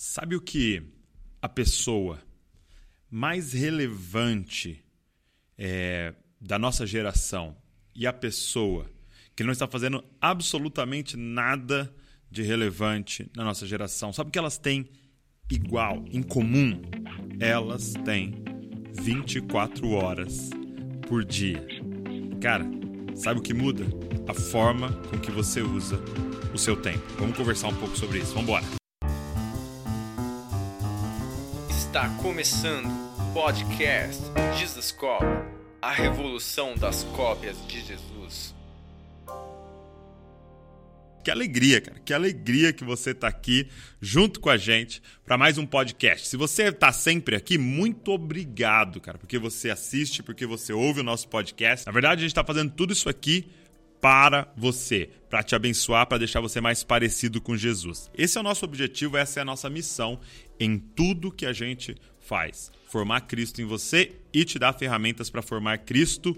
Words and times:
Sabe 0.00 0.36
o 0.36 0.40
que 0.40 0.80
a 1.42 1.48
pessoa 1.48 2.20
mais 3.10 3.52
relevante 3.52 4.80
é, 5.58 6.14
da 6.40 6.56
nossa 6.56 6.86
geração 6.86 7.56
e 7.96 8.06
a 8.06 8.12
pessoa 8.12 8.88
que 9.34 9.42
não 9.42 9.50
está 9.50 9.66
fazendo 9.66 10.04
absolutamente 10.20 11.16
nada 11.16 11.92
de 12.30 12.44
relevante 12.44 13.28
na 13.34 13.42
nossa 13.42 13.66
geração, 13.66 14.12
sabe 14.12 14.28
o 14.28 14.30
que 14.30 14.38
elas 14.38 14.56
têm 14.56 14.88
igual, 15.50 16.04
em 16.12 16.22
comum? 16.22 16.80
Elas 17.40 17.94
têm 18.04 18.36
24 19.02 19.90
horas 19.90 20.48
por 21.08 21.24
dia. 21.24 21.66
Cara, 22.40 22.64
sabe 23.16 23.40
o 23.40 23.42
que 23.42 23.52
muda? 23.52 23.84
A 24.28 24.34
forma 24.34 24.92
com 25.10 25.18
que 25.18 25.32
você 25.32 25.60
usa 25.60 25.98
o 26.54 26.58
seu 26.58 26.76
tempo. 26.76 27.02
Vamos 27.18 27.36
conversar 27.36 27.66
um 27.66 27.74
pouco 27.74 27.98
sobre 27.98 28.18
isso. 28.18 28.32
Vamos 28.32 28.44
embora. 28.44 28.78
Está 31.98 32.10
começando 32.22 32.86
o 32.86 33.32
podcast 33.34 34.22
Jesus 34.56 34.92
Cop, 34.92 35.24
a 35.82 35.90
revolução 35.90 36.76
das 36.76 37.02
cópias 37.02 37.56
de 37.66 37.80
Jesus. 37.80 38.54
Que 41.24 41.28
alegria, 41.28 41.80
cara. 41.80 41.98
Que 41.98 42.14
alegria 42.14 42.72
que 42.72 42.84
você 42.84 43.10
está 43.10 43.26
aqui 43.26 43.68
junto 44.00 44.38
com 44.38 44.48
a 44.48 44.56
gente 44.56 45.02
para 45.24 45.36
mais 45.36 45.58
um 45.58 45.66
podcast. 45.66 46.28
Se 46.28 46.36
você 46.36 46.68
está 46.68 46.92
sempre 46.92 47.34
aqui, 47.34 47.58
muito 47.58 48.12
obrigado, 48.12 49.00
cara, 49.00 49.18
porque 49.18 49.36
você 49.36 49.68
assiste, 49.68 50.22
porque 50.22 50.46
você 50.46 50.72
ouve 50.72 51.00
o 51.00 51.04
nosso 51.04 51.26
podcast. 51.26 51.84
Na 51.84 51.90
verdade, 51.90 52.20
a 52.20 52.22
gente 52.22 52.30
está 52.30 52.44
fazendo 52.44 52.70
tudo 52.70 52.92
isso 52.92 53.08
aqui 53.08 53.50
para 54.00 54.52
você, 54.56 55.10
para 55.28 55.42
te 55.42 55.54
abençoar, 55.54 56.06
para 56.06 56.18
deixar 56.18 56.40
você 56.40 56.60
mais 56.60 56.84
parecido 56.84 57.40
com 57.40 57.56
Jesus. 57.56 58.08
Esse 58.16 58.38
é 58.38 58.40
o 58.40 58.44
nosso 58.44 58.64
objetivo, 58.64 59.16
essa 59.16 59.40
é 59.40 59.42
a 59.42 59.44
nossa 59.44 59.68
missão 59.68 60.20
em 60.58 60.78
tudo 60.78 61.32
que 61.32 61.46
a 61.46 61.52
gente 61.52 61.96
faz. 62.18 62.70
Formar 62.88 63.22
Cristo 63.22 63.60
em 63.60 63.64
você 63.64 64.12
e 64.32 64.44
te 64.44 64.58
dar 64.58 64.72
ferramentas 64.72 65.30
para 65.30 65.42
formar 65.42 65.78
Cristo 65.78 66.36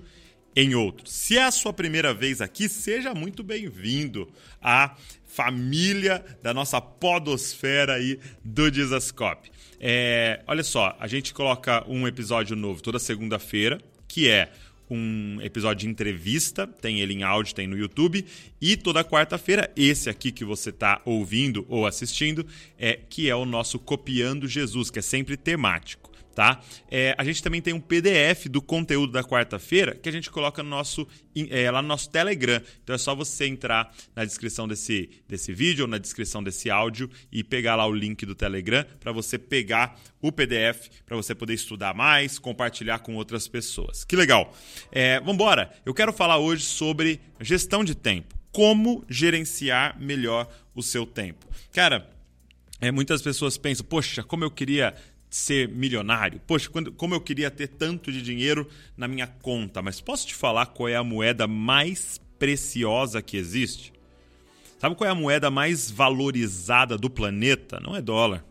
em 0.55 0.75
outros. 0.75 1.13
Se 1.13 1.39
é 1.39 1.45
a 1.45 1.51
sua 1.51 1.73
primeira 1.73 2.13
vez 2.13 2.41
aqui, 2.41 2.69
seja 2.69 3.15
muito 3.15 3.43
bem-vindo 3.43 4.29
à 4.61 4.97
família 5.25 6.25
da 6.43 6.53
nossa 6.53 6.81
podosfera 6.81 7.95
aí 7.95 8.19
do 8.45 8.71
Dizascope. 8.71 9.51
É, 9.79 10.43
olha 10.47 10.63
só, 10.65 10.97
a 10.99 11.07
gente 11.07 11.33
coloca 11.33 11.85
um 11.89 12.07
episódio 12.07 12.57
novo 12.57 12.83
toda 12.83 12.99
segunda-feira, 12.99 13.81
que 14.09 14.29
é 14.29 14.53
um 14.91 15.39
episódio 15.41 15.87
de 15.87 15.89
entrevista, 15.89 16.67
tem 16.67 17.01
ele 17.01 17.15
em 17.15 17.23
áudio, 17.23 17.55
tem 17.55 17.67
no 17.67 17.77
YouTube, 17.77 18.25
e 18.61 18.77
toda 18.77 19.05
quarta-feira, 19.05 19.71
esse 19.77 20.11
aqui 20.11 20.33
que 20.33 20.45
você 20.45 20.71
está 20.71 21.01
ouvindo 21.05 21.65
ou 21.69 21.87
assistindo, 21.87 22.47
é 22.79 22.99
que 23.09 23.29
é 23.29 23.35
o 23.35 23.45
nosso 23.45 23.79
Copiando 23.79 24.49
Jesus, 24.49 24.91
que 24.91 24.99
é 24.99 25.03
sempre 25.03 25.37
temático 25.37 26.00
tá? 26.41 26.59
É, 26.91 27.15
a 27.19 27.23
gente 27.23 27.43
também 27.43 27.61
tem 27.61 27.75
um 27.75 27.81
PDF 27.81 28.47
do 28.47 28.63
conteúdo 28.63 29.13
da 29.13 29.23
quarta-feira 29.23 29.95
que 29.95 30.09
a 30.09 30.13
gente 30.13 30.31
coloca 30.31 30.63
no 30.63 30.71
nosso, 30.71 31.07
é, 31.51 31.71
lá 31.71 31.83
no 31.83 31.89
nosso 31.89 32.09
Telegram. 32.09 32.63
Então 32.83 32.95
é 32.95 32.99
só 32.99 33.15
você 33.15 33.47
entrar 33.47 33.95
na 34.17 34.25
descrição 34.25 34.67
desse, 34.67 35.11
desse 35.29 35.53
vídeo 35.53 35.83
ou 35.83 35.89
na 35.89 35.99
descrição 35.99 36.43
desse 36.43 36.71
áudio 36.71 37.11
e 37.31 37.45
pegar 37.45 37.77
lá 37.77 37.87
o 37.87 37.93
link 37.93 38.25
do 38.25 38.35
Telegram 38.35 38.87
para 38.99 39.13
você 39.13 39.37
pegar 39.39 40.01
o 40.19 40.33
PDF 40.33 40.89
para 41.05 41.15
você 41.15 41.35
poder 41.35 41.53
estudar 41.53 41.93
mais, 41.93 42.39
compartilhar 42.39 43.01
com 43.01 43.17
outras 43.17 43.47
pessoas. 43.47 44.03
Que 44.03 44.17
legal! 44.17 44.57
É, 44.91 45.21
embora! 45.27 45.71
Eu 45.85 45.93
quero 45.93 46.11
falar 46.11 46.39
hoje 46.39 46.65
sobre 46.65 47.21
gestão 47.39 47.85
de 47.85 47.95
tempo. 47.95 48.35
Como 48.51 49.05
gerenciar 49.11 50.01
melhor 50.01 50.49
o 50.75 50.83
seu 50.83 51.05
tempo. 51.05 51.47
Cara, 51.71 52.09
é, 52.81 52.91
muitas 52.91 53.21
pessoas 53.21 53.59
pensam, 53.59 53.85
poxa, 53.85 54.23
como 54.23 54.43
eu 54.43 54.51
queria 54.51 54.95
ser 55.31 55.69
milionário. 55.69 56.41
Poxa, 56.45 56.69
quando, 56.69 56.93
como 56.93 57.15
eu 57.15 57.21
queria 57.21 57.51
ter 57.51 57.69
tanto 57.69 58.11
de 58.11 58.21
dinheiro 58.21 58.69
na 58.97 59.07
minha 59.07 59.29
conta. 59.29 59.81
Mas 59.81 60.01
posso 60.01 60.27
te 60.27 60.35
falar 60.35 60.67
qual 60.67 60.89
é 60.89 60.97
a 60.97 61.05
moeda 61.05 61.47
mais 61.47 62.21
preciosa 62.39 63.23
que 63.23 63.37
existe? 63.37 63.93
Sabe 64.79 64.97
qual 64.97 65.09
é 65.09 65.13
a 65.13 65.15
moeda 65.15 65.51
mais 65.51 65.91
valorizada 65.91 66.99
do 66.99 67.09
planeta? 67.09 67.79
Não 67.81 67.95
é 67.95 68.03
dólar, 68.03 68.45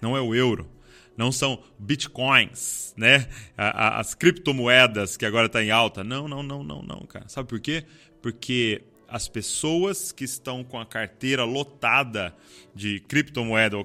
não 0.00 0.16
é 0.16 0.20
o 0.20 0.34
euro, 0.34 0.70
não 1.16 1.30
são 1.32 1.62
bitcoins, 1.78 2.94
né? 2.96 3.28
As 3.56 4.14
criptomoedas 4.14 5.16
que 5.16 5.26
agora 5.26 5.46
está 5.46 5.62
em 5.62 5.70
alta. 5.70 6.02
Não, 6.02 6.28
não, 6.28 6.42
não, 6.42 6.62
não, 6.62 6.82
não, 6.82 7.00
cara. 7.00 7.28
Sabe 7.28 7.48
por 7.48 7.60
quê? 7.60 7.84
Porque 8.22 8.84
as 9.12 9.28
pessoas 9.28 10.10
que 10.10 10.24
estão 10.24 10.64
com 10.64 10.80
a 10.80 10.86
carteira 10.86 11.44
lotada 11.44 12.34
de 12.74 12.98
criptomoeda 13.00 13.76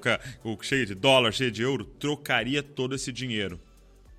ou, 0.41 0.63
cheia 0.63 0.85
de 0.85 0.95
dólar, 0.95 1.33
cheia 1.33 1.51
de 1.51 1.61
euro, 1.61 1.83
trocaria 1.83 2.63
todo 2.63 2.95
esse 2.95 3.11
dinheiro 3.11 3.59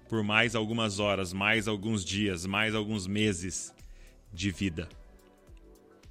por 0.07 0.23
mais 0.23 0.55
algumas 0.55 0.99
horas, 0.99 1.33
mais 1.33 1.67
alguns 1.67 2.05
dias, 2.05 2.45
mais 2.45 2.75
alguns 2.75 3.07
meses 3.07 3.75
de 4.31 4.51
vida. 4.51 4.87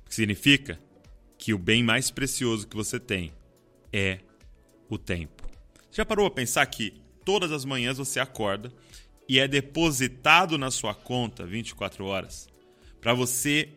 O 0.04 0.10
que 0.10 0.16
significa 0.16 0.80
que 1.38 1.54
o 1.54 1.60
bem 1.60 1.84
mais 1.84 2.10
precioso 2.10 2.68
que 2.68 2.76
você 2.76 3.00
tem 3.00 3.32
é 3.94 4.18
o 4.90 4.98
tempo. 4.98 5.48
Já 5.92 6.04
parou 6.04 6.26
a 6.26 6.32
pensar 6.32 6.66
que 6.66 7.00
todas 7.24 7.52
as 7.52 7.64
manhãs 7.64 8.00
você 8.00 8.20
acorda 8.20 8.74
e 9.30 9.38
é 9.38 9.48
depositado 9.48 10.58
na 10.58 10.72
sua 10.72 10.96
conta 10.96 11.46
24 11.46 12.04
horas 12.04 12.50
para 13.00 13.14
você 13.14 13.70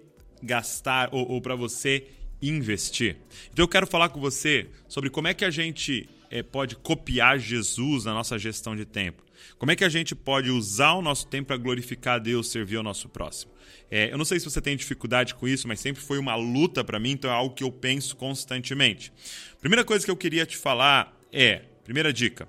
gastar 0.42 1.08
ou, 1.12 1.28
ou 1.28 1.40
para 1.40 1.54
você 1.54 2.06
investir. 2.42 3.16
Então 3.52 3.64
eu 3.64 3.68
quero 3.68 3.86
falar 3.86 4.08
com 4.08 4.20
você 4.20 4.68
sobre 4.88 5.10
como 5.10 5.28
é 5.28 5.34
que 5.34 5.44
a 5.44 5.50
gente 5.50 6.08
é, 6.30 6.42
pode 6.42 6.76
copiar 6.76 7.38
Jesus 7.38 8.04
na 8.04 8.14
nossa 8.14 8.38
gestão 8.38 8.74
de 8.74 8.84
tempo. 8.84 9.22
Como 9.58 9.72
é 9.72 9.76
que 9.76 9.84
a 9.84 9.88
gente 9.88 10.14
pode 10.14 10.50
usar 10.50 10.92
o 10.92 11.02
nosso 11.02 11.26
tempo 11.26 11.48
para 11.48 11.56
glorificar 11.56 12.16
a 12.16 12.18
Deus, 12.18 12.50
servir 12.50 12.76
ao 12.76 12.82
nosso 12.82 13.08
próximo? 13.08 13.52
É, 13.90 14.12
eu 14.12 14.16
não 14.16 14.24
sei 14.24 14.38
se 14.38 14.48
você 14.48 14.60
tem 14.60 14.76
dificuldade 14.76 15.34
com 15.34 15.48
isso, 15.48 15.66
mas 15.66 15.80
sempre 15.80 16.02
foi 16.02 16.18
uma 16.18 16.34
luta 16.34 16.84
para 16.84 16.98
mim, 16.98 17.10
então 17.10 17.30
é 17.30 17.34
algo 17.34 17.54
que 17.54 17.64
eu 17.64 17.72
penso 17.72 18.16
constantemente. 18.16 19.12
Primeira 19.60 19.84
coisa 19.84 20.04
que 20.04 20.10
eu 20.10 20.16
queria 20.16 20.46
te 20.46 20.56
falar 20.56 21.14
é: 21.32 21.62
primeira 21.84 22.12
dica, 22.12 22.46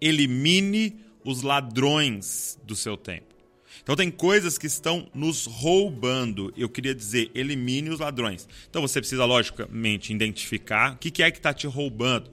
elimine 0.00 1.00
os 1.24 1.42
ladrões 1.42 2.58
do 2.62 2.76
seu 2.76 2.96
tempo. 2.96 3.35
Então 3.86 3.94
tem 3.94 4.10
coisas 4.10 4.58
que 4.58 4.66
estão 4.66 5.08
nos 5.14 5.46
roubando. 5.46 6.52
Eu 6.56 6.68
queria 6.68 6.92
dizer, 6.92 7.30
elimine 7.36 7.88
os 7.88 8.00
ladrões. 8.00 8.48
Então 8.68 8.82
você 8.82 8.98
precisa, 8.98 9.24
logicamente, 9.24 10.12
identificar 10.12 10.94
o 10.94 10.96
que 10.96 11.22
é 11.22 11.30
que 11.30 11.38
está 11.38 11.54
te 11.54 11.68
roubando. 11.68 12.28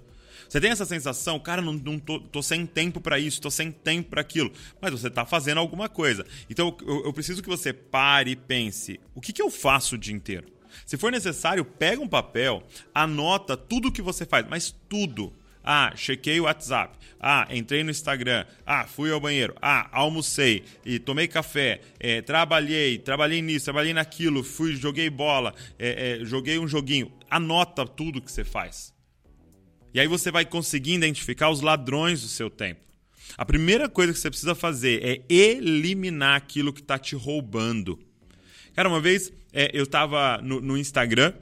Você 0.49 0.59
tem 0.59 0.71
essa 0.71 0.83
sensação, 0.83 1.39
cara, 1.39 1.61
não, 1.61 1.73
não 1.73 1.99
tô, 1.99 2.19
tô 2.19 2.41
sem 2.41 2.65
tempo 2.65 2.99
para 2.99 3.19
isso, 3.19 3.39
tô 3.39 3.51
sem 3.51 3.71
tempo 3.71 4.09
para 4.09 4.21
aquilo. 4.21 4.51
Mas 4.81 4.93
você 4.93 5.09
está 5.09 5.27
fazendo 5.27 5.59
alguma 5.59 5.87
coisa. 5.87 6.25
Então 6.49 6.75
eu, 6.87 7.05
eu, 7.05 7.13
preciso 7.13 7.43
que 7.43 7.49
você 7.49 7.71
pare 7.71 8.31
e 8.31 8.35
pense: 8.35 8.99
o 9.13 9.21
que, 9.21 9.31
que 9.31 9.41
eu 9.41 9.51
faço 9.51 9.93
o 9.93 9.97
dia 9.97 10.15
inteiro? 10.15 10.47
Se 10.87 10.97
for 10.97 11.11
necessário, 11.11 11.63
pega 11.63 12.01
um 12.01 12.07
papel, 12.07 12.63
anota 12.95 13.55
tudo 13.55 13.89
o 13.89 13.91
que 13.91 14.01
você 14.01 14.25
faz, 14.25 14.43
mas 14.49 14.75
tudo. 14.89 15.31
Ah, 15.63 15.93
chequei 15.95 16.39
o 16.39 16.43
WhatsApp. 16.43 16.97
Ah, 17.19 17.47
entrei 17.51 17.83
no 17.83 17.91
Instagram. 17.91 18.45
Ah, 18.65 18.85
fui 18.85 19.09
ao 19.09 19.19
banheiro. 19.19 19.55
Ah, 19.61 19.89
almocei 19.93 20.63
e 20.85 20.99
tomei 20.99 21.27
café. 21.27 21.79
É, 21.97 22.21
trabalhei, 22.21 22.97
trabalhei 22.97 23.41
nisso, 23.41 23.65
trabalhei 23.65 23.93
naquilo. 23.93 24.43
Fui, 24.43 24.75
joguei 24.75 25.09
bola, 25.09 25.55
é, 25.79 26.19
é, 26.21 26.25
joguei 26.25 26.59
um 26.59 26.67
joguinho. 26.67 27.09
Anota 27.29 27.87
tudo 27.87 28.21
que 28.21 28.31
você 28.31 28.43
faz. 28.43 28.93
E 29.93 29.99
aí 29.99 30.07
você 30.07 30.31
vai 30.31 30.43
conseguir 30.43 30.95
identificar 30.95 31.49
os 31.49 31.61
ladrões 31.61 32.21
do 32.21 32.27
seu 32.27 32.49
tempo. 32.49 32.81
A 33.37 33.45
primeira 33.45 33.87
coisa 33.87 34.11
que 34.11 34.19
você 34.19 34.29
precisa 34.29 34.53
fazer 34.53 35.01
é 35.01 35.33
eliminar 35.33 36.35
aquilo 36.35 36.73
que 36.73 36.81
está 36.81 36.99
te 36.99 37.15
roubando. 37.15 37.97
Cara, 38.75 38.89
uma 38.89 38.99
vez 38.99 39.31
é, 39.53 39.71
eu 39.73 39.83
estava 39.83 40.39
no, 40.41 40.59
no 40.59 40.77
Instagram 40.77 41.33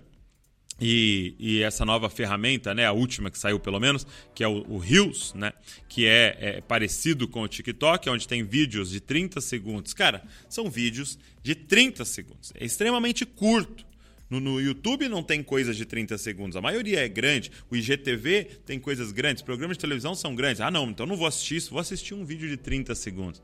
e, 0.84 1.36
e, 1.38 1.62
essa 1.62 1.86
nova 1.86 2.09
ferramenta, 2.09 2.74
né, 2.74 2.88
a 2.88 2.92
última 2.92 3.30
que 3.30 3.38
saiu 3.38 3.59
pelo 3.59 3.80
menos, 3.80 4.08
que 4.34 4.44
é 4.44 4.47
o, 4.47 4.66
o 4.68 4.80
Reels, 4.80 5.31
né, 5.36 5.54
que 5.88 6.07
é, 6.07 6.38
é, 6.42 6.62
parecido 6.62 7.28
com 7.28 7.44
o 7.44 7.48
TikTok, 7.48 8.10
onde 8.10 8.28
tem 8.28 8.44
vídeos 8.44 8.89
de 8.89 9.00
30 9.00 9.39
segundos. 9.42 9.94
Cara, 9.94 10.24
são 10.50 10.72
vídeos 10.72 11.19
de 11.44 11.54
30 11.54 12.04
segundos. 12.04 12.51
É 12.56 12.66
extremamente 12.66 13.28
curto. 13.28 13.86
No, 14.28 14.39
no, 14.39 14.60
YouTube 14.60 15.07
não 15.07 15.22
tem 15.22 15.44
coisas 15.44 15.78
de 15.78 15.86
30 15.86 16.18
segundos, 16.18 16.56
a 16.56 16.62
maioria 16.62 17.06
é 17.06 17.07
grande. 17.07 17.51
O 17.69 17.75
IGTV 17.75 18.45
tem 18.66 18.80
coisas 18.80 19.12
grandes, 19.12 19.44
programas 19.44 19.78
de 19.78 19.81
televisão 19.81 20.16
são 20.16 20.33
grandes. 20.33 20.62
Ah, 20.62 20.72
não, 20.72 20.89
então 20.89 21.06
não 21.06 21.16
vou 21.16 21.28
assistir 21.28 21.57
isso, 21.57 21.69
vou 21.69 21.80
assistir 21.80 22.16
um 22.16 22.25
vídeo 22.25 22.50
de 22.50 22.57
30 22.57 22.95
segundos. 22.95 23.44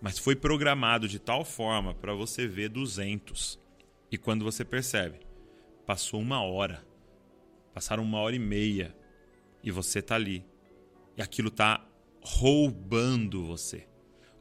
Mas 0.00 0.18
foi 0.18 0.34
programado 0.34 1.06
de 1.06 1.20
tal 1.20 1.44
forma 1.44 1.94
para 1.94 2.12
você 2.12 2.44
ver 2.44 2.70
200. 2.70 3.56
E 4.10 4.18
quando 4.18 4.44
você 4.44 4.64
percebe, 4.64 5.20
Passou 5.86 6.20
uma 6.20 6.42
hora. 6.42 6.84
Passaram 7.74 8.02
uma 8.02 8.18
hora 8.18 8.36
e 8.36 8.38
meia. 8.38 8.94
E 9.62 9.70
você 9.70 10.02
tá 10.02 10.14
ali. 10.14 10.44
E 11.16 11.22
aquilo 11.22 11.50
tá 11.50 11.84
roubando 12.20 13.44
você. 13.44 13.86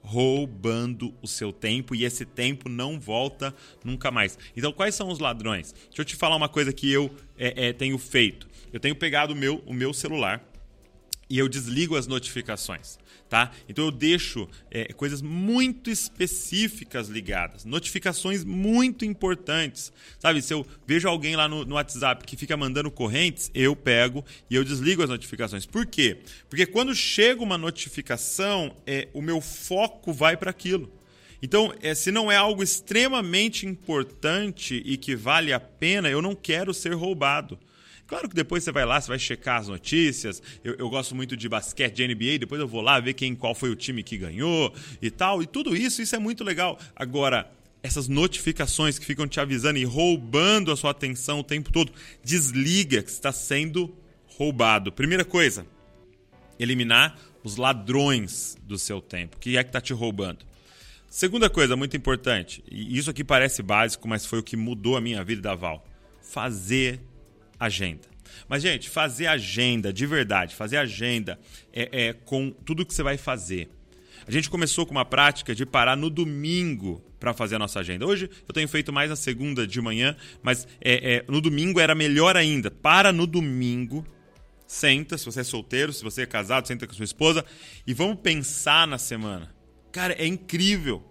Roubando 0.01 1.13
o 1.21 1.27
seu 1.27 1.53
tempo 1.53 1.93
e 1.93 2.03
esse 2.03 2.25
tempo 2.25 2.67
não 2.67 2.99
volta 2.99 3.53
nunca 3.83 4.09
mais. 4.09 4.37
Então, 4.55 4.71
quais 4.71 4.95
são 4.95 5.09
os 5.09 5.19
ladrões? 5.19 5.73
Deixa 5.73 6.01
eu 6.01 6.05
te 6.05 6.15
falar 6.15 6.35
uma 6.35 6.49
coisa 6.49 6.73
que 6.73 6.91
eu 6.91 7.15
é, 7.37 7.67
é, 7.67 7.73
tenho 7.73 7.97
feito. 7.97 8.47
Eu 8.73 8.79
tenho 8.79 8.95
pegado 8.95 9.33
o 9.33 9.35
meu, 9.35 9.61
o 9.65 9.73
meu 9.73 9.93
celular 9.93 10.50
e 11.31 11.39
eu 11.39 11.47
desligo 11.47 11.95
as 11.95 12.07
notificações, 12.07 12.99
tá? 13.29 13.53
Então 13.69 13.85
eu 13.85 13.91
deixo 13.91 14.49
é, 14.69 14.91
coisas 14.91 15.21
muito 15.21 15.89
específicas 15.89 17.07
ligadas, 17.07 17.63
notificações 17.63 18.43
muito 18.43 19.05
importantes, 19.05 19.93
sabe? 20.19 20.41
Se 20.41 20.53
eu 20.53 20.67
vejo 20.85 21.07
alguém 21.07 21.37
lá 21.37 21.47
no, 21.47 21.63
no, 21.63 21.75
WhatsApp 21.75 22.25
que 22.25 22.35
fica 22.35 22.57
mandando 22.57 22.91
correntes, 22.91 23.49
eu 23.53 23.73
pego 23.77 24.25
e 24.49 24.55
eu 24.55 24.63
desligo 24.65 25.01
as 25.01 25.09
notificações. 25.09 25.65
Por 25.65 25.85
quê? 25.85 26.17
Porque 26.49 26.65
quando 26.65 26.93
chega 26.93 27.41
uma 27.41 27.57
notificação, 27.57 28.75
é, 28.85 29.07
o 29.13 29.21
meu 29.21 29.39
foco 29.39 30.11
vai 30.11 30.35
para 30.35 30.51
aquilo. 30.51 30.91
Então, 31.41 31.73
é, 31.81 31.95
se 31.95 32.11
não 32.11 32.29
é 32.29 32.35
algo 32.35 32.61
extremamente 32.61 33.65
importante 33.65 34.83
e 34.85 34.97
que 34.97 35.15
vale 35.15 35.53
a 35.53 35.61
pena, 35.61 36.09
eu 36.09 36.21
não 36.21 36.35
quero 36.35 36.73
ser 36.73 36.93
roubado. 36.93 37.57
Claro 38.11 38.27
que 38.27 38.35
depois 38.35 38.61
você 38.61 38.73
vai 38.73 38.83
lá, 38.83 38.99
você 38.99 39.07
vai 39.07 39.17
checar 39.17 39.61
as 39.61 39.69
notícias. 39.69 40.43
Eu, 40.65 40.75
eu, 40.77 40.89
gosto 40.89 41.15
muito 41.15 41.37
de 41.37 41.47
basquete, 41.47 41.95
de 41.95 42.05
NBA, 42.05 42.39
depois 42.39 42.59
eu 42.59 42.67
vou 42.67 42.81
lá 42.81 42.99
ver 42.99 43.13
quem, 43.13 43.33
qual 43.33 43.55
foi 43.55 43.69
o 43.69 43.75
time 43.75 44.03
que 44.03 44.17
ganhou 44.17 44.73
e 45.01 45.09
tal. 45.09 45.41
E 45.41 45.47
tudo 45.47 45.73
isso, 45.73 46.01
isso 46.01 46.13
é 46.13 46.19
muito 46.19 46.43
legal. 46.43 46.77
Agora, 46.93 47.49
essas 47.81 48.09
notificações 48.09 48.99
que 48.99 49.05
ficam 49.05 49.29
te 49.29 49.39
avisando 49.39 49.79
e 49.79 49.85
roubando 49.85 50.73
a 50.73 50.75
sua 50.75 50.91
atenção 50.91 51.39
o 51.39 51.43
tempo 51.43 51.71
todo, 51.71 51.93
desliga 52.21 53.01
que 53.01 53.09
está 53.09 53.31
sendo 53.31 53.95
roubado. 54.37 54.91
Primeira 54.91 55.23
coisa, 55.23 55.65
eliminar 56.59 57.17
os 57.45 57.55
ladrões 57.55 58.57
do 58.63 58.77
seu 58.77 58.99
tempo. 58.99 59.37
que 59.39 59.55
é 59.55 59.63
que 59.63 59.69
está 59.69 59.79
te 59.79 59.93
roubando? 59.93 60.39
Segunda 61.09 61.49
coisa 61.49 61.77
muito 61.77 61.95
importante, 61.95 62.61
e 62.69 62.97
isso 62.97 63.09
aqui 63.09 63.23
parece 63.23 63.63
básico, 63.63 64.05
mas 64.05 64.25
foi 64.25 64.39
o 64.39 64.43
que 64.43 64.57
mudou 64.57 64.97
a 64.97 65.01
minha 65.01 65.23
vida 65.23 65.41
da 65.41 65.55
Val. 65.55 65.87
Fazer 66.21 66.99
agenda. 67.61 68.09
Mas, 68.49 68.63
gente, 68.63 68.89
fazer 68.89 69.27
agenda 69.27 69.93
de 69.93 70.05
verdade, 70.05 70.55
fazer 70.55 70.77
agenda 70.77 71.39
é, 71.71 72.07
é 72.07 72.13
com 72.13 72.49
tudo 72.49 72.85
que 72.85 72.93
você 72.93 73.03
vai 73.03 73.17
fazer. 73.17 73.69
A 74.27 74.31
gente 74.31 74.49
começou 74.49 74.85
com 74.85 74.91
uma 74.91 75.05
prática 75.05 75.53
de 75.53 75.65
parar 75.65 75.95
no 75.95 76.09
domingo 76.09 77.03
para 77.19 77.33
fazer 77.33 77.55
a 77.55 77.59
nossa 77.59 77.79
agenda. 77.79 78.05
Hoje 78.05 78.29
eu 78.47 78.53
tenho 78.53 78.67
feito 78.67 78.91
mais 78.91 79.09
na 79.09 79.15
segunda 79.15 79.67
de 79.67 79.79
manhã, 79.79 80.15
mas 80.41 80.67
é, 80.79 81.15
é, 81.15 81.25
no 81.27 81.39
domingo 81.39 81.79
era 81.79 81.93
melhor 81.93 82.35
ainda. 82.35 82.71
Para 82.71 83.11
no 83.11 83.27
domingo, 83.27 84.05
senta, 84.65 85.17
se 85.17 85.25
você 85.25 85.41
é 85.41 85.43
solteiro, 85.43 85.93
se 85.93 86.03
você 86.03 86.23
é 86.23 86.25
casado, 86.25 86.67
senta 86.67 86.87
com 86.87 86.93
sua 86.93 87.05
esposa 87.05 87.45
e 87.85 87.93
vamos 87.93 88.19
pensar 88.21 88.87
na 88.87 88.97
semana. 88.97 89.53
Cara, 89.91 90.13
é 90.13 90.25
incrível 90.25 91.03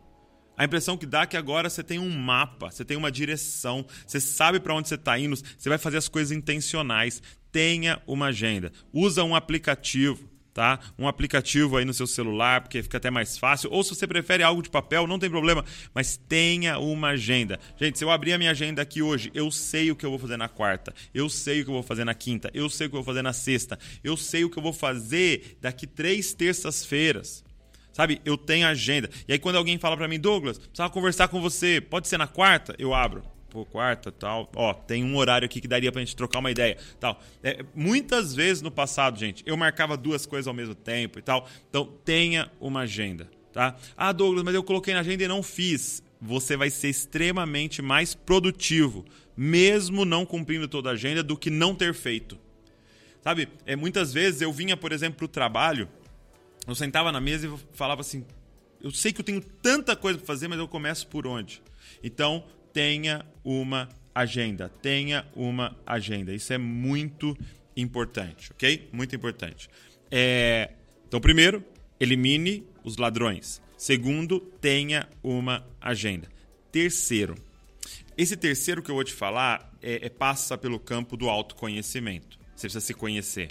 a 0.61 0.65
impressão 0.67 0.95
que 0.95 1.07
dá 1.07 1.23
é 1.23 1.27
que 1.27 1.39
agora 1.39 1.71
você 1.71 1.83
tem 1.83 1.99
um 1.99 2.11
mapa, 2.11 2.71
você 2.71 2.85
tem 2.85 2.95
uma 2.95 3.11
direção, 3.11 3.83
você 4.07 4.21
sabe 4.21 4.61
para 4.61 4.75
onde 4.75 4.89
você 4.89 4.95
está 4.95 5.19
indo, 5.19 5.35
você 5.35 5.71
vai 5.71 5.79
fazer 5.79 5.97
as 5.97 6.07
coisas 6.07 6.37
intencionais. 6.37 7.23
Tenha 7.51 8.03
uma 8.07 8.27
agenda. 8.27 8.71
Usa 8.93 9.25
um 9.25 9.35
aplicativo, 9.35 10.29
tá? 10.53 10.79
Um 10.99 11.09
aplicativo 11.09 11.79
aí 11.79 11.87
no 11.87 11.95
seu 11.95 12.07
celular, 12.07 12.61
porque 12.61 12.83
fica 12.83 12.99
até 12.99 13.11
mais 13.11 13.39
fácil. 13.39 13.73
Ou 13.73 13.83
se 13.83 13.95
você 13.95 14.07
prefere 14.07 14.43
algo 14.43 14.61
de 14.61 14.69
papel, 14.69 15.07
não 15.07 15.19
tem 15.19 15.31
problema, 15.31 15.65
mas 15.95 16.19
tenha 16.19 16.79
uma 16.79 17.09
agenda. 17.09 17.59
Gente, 17.79 17.99
se 17.99 18.05
eu 18.05 18.11
abrir 18.11 18.35
a 18.35 18.39
minha 18.39 18.51
agenda 18.51 18.83
aqui 18.83 19.01
hoje, 19.01 19.31
eu 19.33 19.51
sei 19.51 19.91
o 19.91 19.97
que 19.97 20.05
eu 20.05 20.11
vou 20.11 20.19
fazer 20.19 20.37
na 20.37 20.47
quarta, 20.47 20.93
eu 21.15 21.31
sei 21.31 21.63
o 21.63 21.65
que 21.65 21.71
eu 21.71 21.75
vou 21.75 21.83
fazer 21.83 22.05
na 22.05 22.13
quinta, 22.13 22.51
eu 22.53 22.69
sei 22.69 22.87
o 22.87 22.91
que 22.91 22.97
eu 22.97 23.03
vou 23.03 23.07
fazer 23.07 23.23
na 23.23 23.33
sexta, 23.33 23.79
eu 24.05 24.15
sei 24.15 24.45
o 24.45 24.51
que 24.51 24.59
eu 24.59 24.63
vou 24.63 24.75
fazer 24.75 25.57
daqui 25.59 25.87
três 25.87 26.35
terças-feiras. 26.35 27.49
Sabe? 28.01 28.19
Eu 28.25 28.39
tenho 28.39 28.67
agenda. 28.67 29.11
E 29.29 29.33
aí 29.35 29.39
quando 29.39 29.57
alguém 29.57 29.77
fala 29.77 29.95
para 29.95 30.09
mim, 30.09 30.19
Douglas, 30.19 30.57
precisava 30.57 30.89
conversar 30.89 31.29
com 31.29 31.39
você, 31.39 31.83
pode 31.83 32.09
ser 32.09 32.17
na 32.17 32.27
quarta? 32.27 32.75
Eu 32.79 32.95
abro. 32.95 33.23
Pô, 33.51 33.67
quarta, 33.67 34.11
tal. 34.11 34.51
Ó, 34.57 34.73
tem 34.73 35.05
um 35.05 35.15
horário 35.19 35.45
aqui 35.45 35.61
que 35.61 35.69
daria 35.69 35.93
pra 35.93 36.01
gente 36.01 36.17
trocar 36.17 36.39
uma 36.39 36.51
ideia, 36.51 36.79
tal. 36.99 37.21
É, 37.43 37.63
muitas 37.75 38.35
vezes 38.35 38.63
no 38.63 38.71
passado, 38.71 39.19
gente, 39.19 39.43
eu 39.45 39.55
marcava 39.55 39.99
duas 39.99 40.25
coisas 40.25 40.49
ao 40.49 40.55
mesmo 40.55 40.75
tempo 40.75 41.19
e 41.19 41.23
tal. 41.23 41.47
Então, 41.69 41.93
tenha 42.03 42.51
uma 42.59 42.81
agenda, 42.81 43.31
tá? 43.53 43.77
Ah, 43.95 44.13
Douglas, 44.13 44.45
mas 44.45 44.55
eu 44.55 44.63
coloquei 44.63 44.95
na 44.95 45.01
agenda 45.01 45.25
e 45.25 45.29
não 45.29 45.43
fiz. 45.43 46.03
Você 46.23 46.57
vai 46.57 46.71
ser 46.71 46.89
extremamente 46.89 47.83
mais 47.83 48.15
produtivo, 48.15 49.05
mesmo 49.37 50.07
não 50.07 50.25
cumprindo 50.25 50.67
toda 50.67 50.89
a 50.89 50.93
agenda, 50.95 51.23
do 51.23 51.37
que 51.37 51.51
não 51.51 51.75
ter 51.75 51.93
feito. 51.93 52.39
Sabe? 53.21 53.47
É, 53.67 53.77
muitas 53.77 54.11
vezes 54.11 54.41
eu 54.41 54.51
vinha, 54.51 54.75
por 54.75 54.91
exemplo, 54.91 55.19
pro 55.19 55.29
trabalho 55.29 55.87
eu 56.67 56.75
sentava 56.75 57.11
na 57.11 57.21
mesa 57.21 57.47
e 57.47 57.77
falava 57.77 58.01
assim: 58.01 58.25
eu 58.83 58.91
sei 58.91 59.13
que 59.13 59.21
eu 59.21 59.25
tenho 59.25 59.41
tanta 59.41 59.95
coisa 59.95 60.19
para 60.19 60.27
fazer, 60.27 60.49
mas 60.49 60.59
eu 60.59 60.69
começo 60.69 61.07
por 61.07 61.27
onde? 61.27 61.63
Então, 62.03 62.45
tenha 62.73 63.25
uma 63.45 63.89
agenda. 64.15 64.69
Tenha 64.69 65.27
uma 65.35 65.77
agenda. 65.87 66.35
Isso 66.35 66.53
é 66.53 66.59
muito 66.59 67.37
importante, 67.77 68.51
ok? 68.53 68.89
Muito 68.93 69.15
importante. 69.15 69.69
É... 70.11 70.71
Então, 71.07 71.21
primeiro, 71.21 71.65
elimine 71.99 72.65
os 72.83 72.97
ladrões. 72.97 73.61
Segundo, 73.77 74.41
tenha 74.41 75.09
uma 75.23 75.67
agenda. 75.81 76.29
Terceiro, 76.71 77.35
esse 78.17 78.37
terceiro 78.37 78.83
que 78.83 78.91
eu 78.91 78.95
vou 78.95 79.05
te 79.05 79.13
falar 79.13 79.73
é, 79.83 80.07
é 80.07 80.09
passa 80.09 80.57
pelo 80.57 80.79
campo 80.79 81.17
do 81.17 81.29
autoconhecimento. 81.29 82.39
Você 82.55 82.67
precisa 82.67 82.81
se 82.81 82.95
conhecer. 82.95 83.49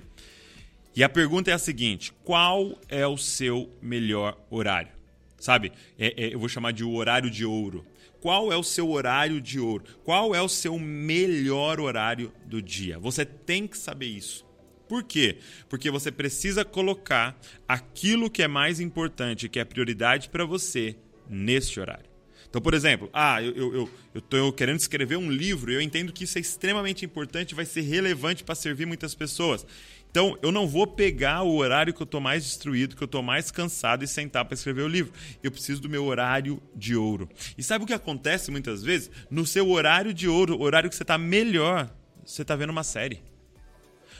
E 0.95 1.03
a 1.03 1.09
pergunta 1.09 1.51
é 1.51 1.53
a 1.53 1.59
seguinte: 1.59 2.13
qual 2.23 2.77
é 2.87 3.05
o 3.05 3.17
seu 3.17 3.69
melhor 3.81 4.37
horário? 4.49 4.91
Sabe? 5.37 5.71
É, 5.97 6.25
é, 6.25 6.33
eu 6.33 6.39
vou 6.39 6.49
chamar 6.49 6.71
de 6.71 6.83
horário 6.83 7.29
de 7.29 7.45
ouro. 7.45 7.85
Qual 8.19 8.51
é 8.51 8.57
o 8.57 8.63
seu 8.63 8.89
horário 8.89 9.39
de 9.39 9.59
ouro? 9.59 9.85
Qual 10.03 10.35
é 10.35 10.41
o 10.41 10.49
seu 10.49 10.77
melhor 10.77 11.79
horário 11.79 12.33
do 12.45 12.61
dia? 12.61 12.99
Você 12.99 13.23
tem 13.23 13.65
que 13.65 13.77
saber 13.77 14.07
isso. 14.07 14.45
Por 14.89 15.03
quê? 15.03 15.37
Porque 15.69 15.89
você 15.89 16.11
precisa 16.11 16.65
colocar 16.65 17.39
aquilo 17.67 18.29
que 18.29 18.41
é 18.41 18.47
mais 18.47 18.79
importante, 18.79 19.47
que 19.47 19.59
é 19.59 19.63
prioridade 19.63 20.29
para 20.29 20.43
você, 20.43 20.95
nesse 21.29 21.79
horário. 21.79 22.09
Então, 22.49 22.59
por 22.59 22.73
exemplo, 22.73 23.07
ah, 23.13 23.41
eu 23.43 23.87
estou 24.15 24.39
eu, 24.39 24.45
eu 24.47 24.53
querendo 24.53 24.79
escrever 24.79 25.15
um 25.17 25.29
livro, 25.29 25.71
eu 25.71 25.79
entendo 25.79 26.11
que 26.11 26.23
isso 26.23 26.39
é 26.39 26.41
extremamente 26.41 27.05
importante, 27.05 27.53
vai 27.53 27.65
ser 27.65 27.81
relevante 27.81 28.43
para 28.43 28.55
servir 28.55 28.87
muitas 28.87 29.13
pessoas. 29.13 29.65
Então, 30.11 30.37
eu 30.41 30.51
não 30.51 30.67
vou 30.67 30.87
pegar 30.87 31.43
o 31.43 31.55
horário 31.55 31.93
que 31.93 32.01
eu 32.01 32.05
estou 32.05 32.19
mais 32.19 32.43
destruído, 32.43 32.95
que 32.95 33.03
eu 33.03 33.05
estou 33.05 33.21
mais 33.21 33.51
cansado 33.51 34.03
e 34.03 34.07
sentar 34.07 34.43
para 34.43 34.55
escrever 34.55 34.81
o 34.81 34.87
livro. 34.87 35.13
Eu 35.43 35.51
preciso 35.51 35.81
do 35.81 35.89
meu 35.89 36.03
horário 36.05 36.61
de 36.75 36.95
ouro. 36.95 37.29
E 37.55 37.61
sabe 37.61 37.83
o 37.83 37.87
que 37.87 37.93
acontece 37.93 38.49
muitas 38.49 38.81
vezes? 38.81 39.11
No 39.29 39.45
seu 39.45 39.69
horário 39.69 40.11
de 40.11 40.27
ouro, 40.27 40.59
horário 40.59 40.89
que 40.89 40.95
você 40.95 41.03
está 41.03 41.17
melhor, 41.17 41.93
você 42.25 42.41
está 42.41 42.55
vendo 42.55 42.71
uma 42.71 42.83
série. 42.83 43.21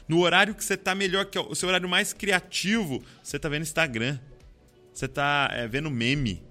No 0.07 0.19
horário 0.19 0.53
que 0.53 0.63
você 0.63 0.75
está 0.75 0.93
melhor, 0.93 1.25
que 1.25 1.37
é 1.37 1.41
o 1.41 1.55
seu 1.55 1.67
horário 1.67 1.89
mais 1.89 2.13
criativo, 2.13 3.03
você 3.23 3.37
está 3.37 3.49
vendo 3.49 3.63
Instagram. 3.63 4.19
Você 4.93 5.05
está 5.05 5.49
é, 5.51 5.67
vendo 5.67 5.89
meme. 5.89 6.43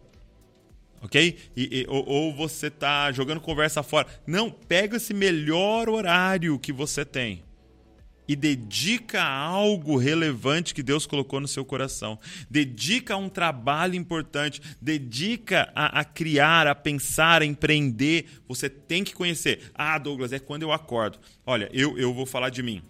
Ok? 1.01 1.39
E, 1.57 1.81
e, 1.81 1.87
ou, 1.89 2.05
ou 2.09 2.35
você 2.35 2.67
está 2.67 3.13
jogando 3.13 3.41
conversa 3.41 3.85
fora. 3.85 4.09
Não, 4.27 4.51
pega 4.51 4.97
esse 4.97 5.15
melhor 5.15 5.89
horário 5.89 6.59
que 6.59 6.73
você 6.73 7.05
tem 7.05 7.48
e 8.29 8.37
dedica 8.37 9.23
a 9.23 9.37
algo 9.39 9.97
relevante 9.97 10.75
que 10.75 10.83
Deus 10.83 11.07
colocou 11.07 11.41
no 11.41 11.49
seu 11.49 11.65
coração. 11.65 12.19
Dedica 12.51 13.15
a 13.15 13.17
um 13.17 13.31
trabalho 13.31 13.95
importante. 13.95 14.61
Dedica 14.81 15.73
a, 15.75 16.01
a, 16.01 16.05
criar, 16.05 16.67
a 16.67 16.75
pensar, 16.75 17.41
a 17.41 17.47
empreender. 17.47 18.27
Você 18.47 18.69
tem 18.69 19.03
que 19.03 19.15
conhecer. 19.15 19.73
Ah, 19.75 19.97
Douglas, 19.97 20.33
é 20.33 20.39
quando 20.39 20.63
eu 20.63 20.73
acordo. 20.73 21.19
Olha, 21.47 21.71
eu, 21.73 21.99
eu 21.99 22.13
vou 22.13 22.27
falar 22.27 22.51
de 22.51 22.63
mim. 22.63 22.83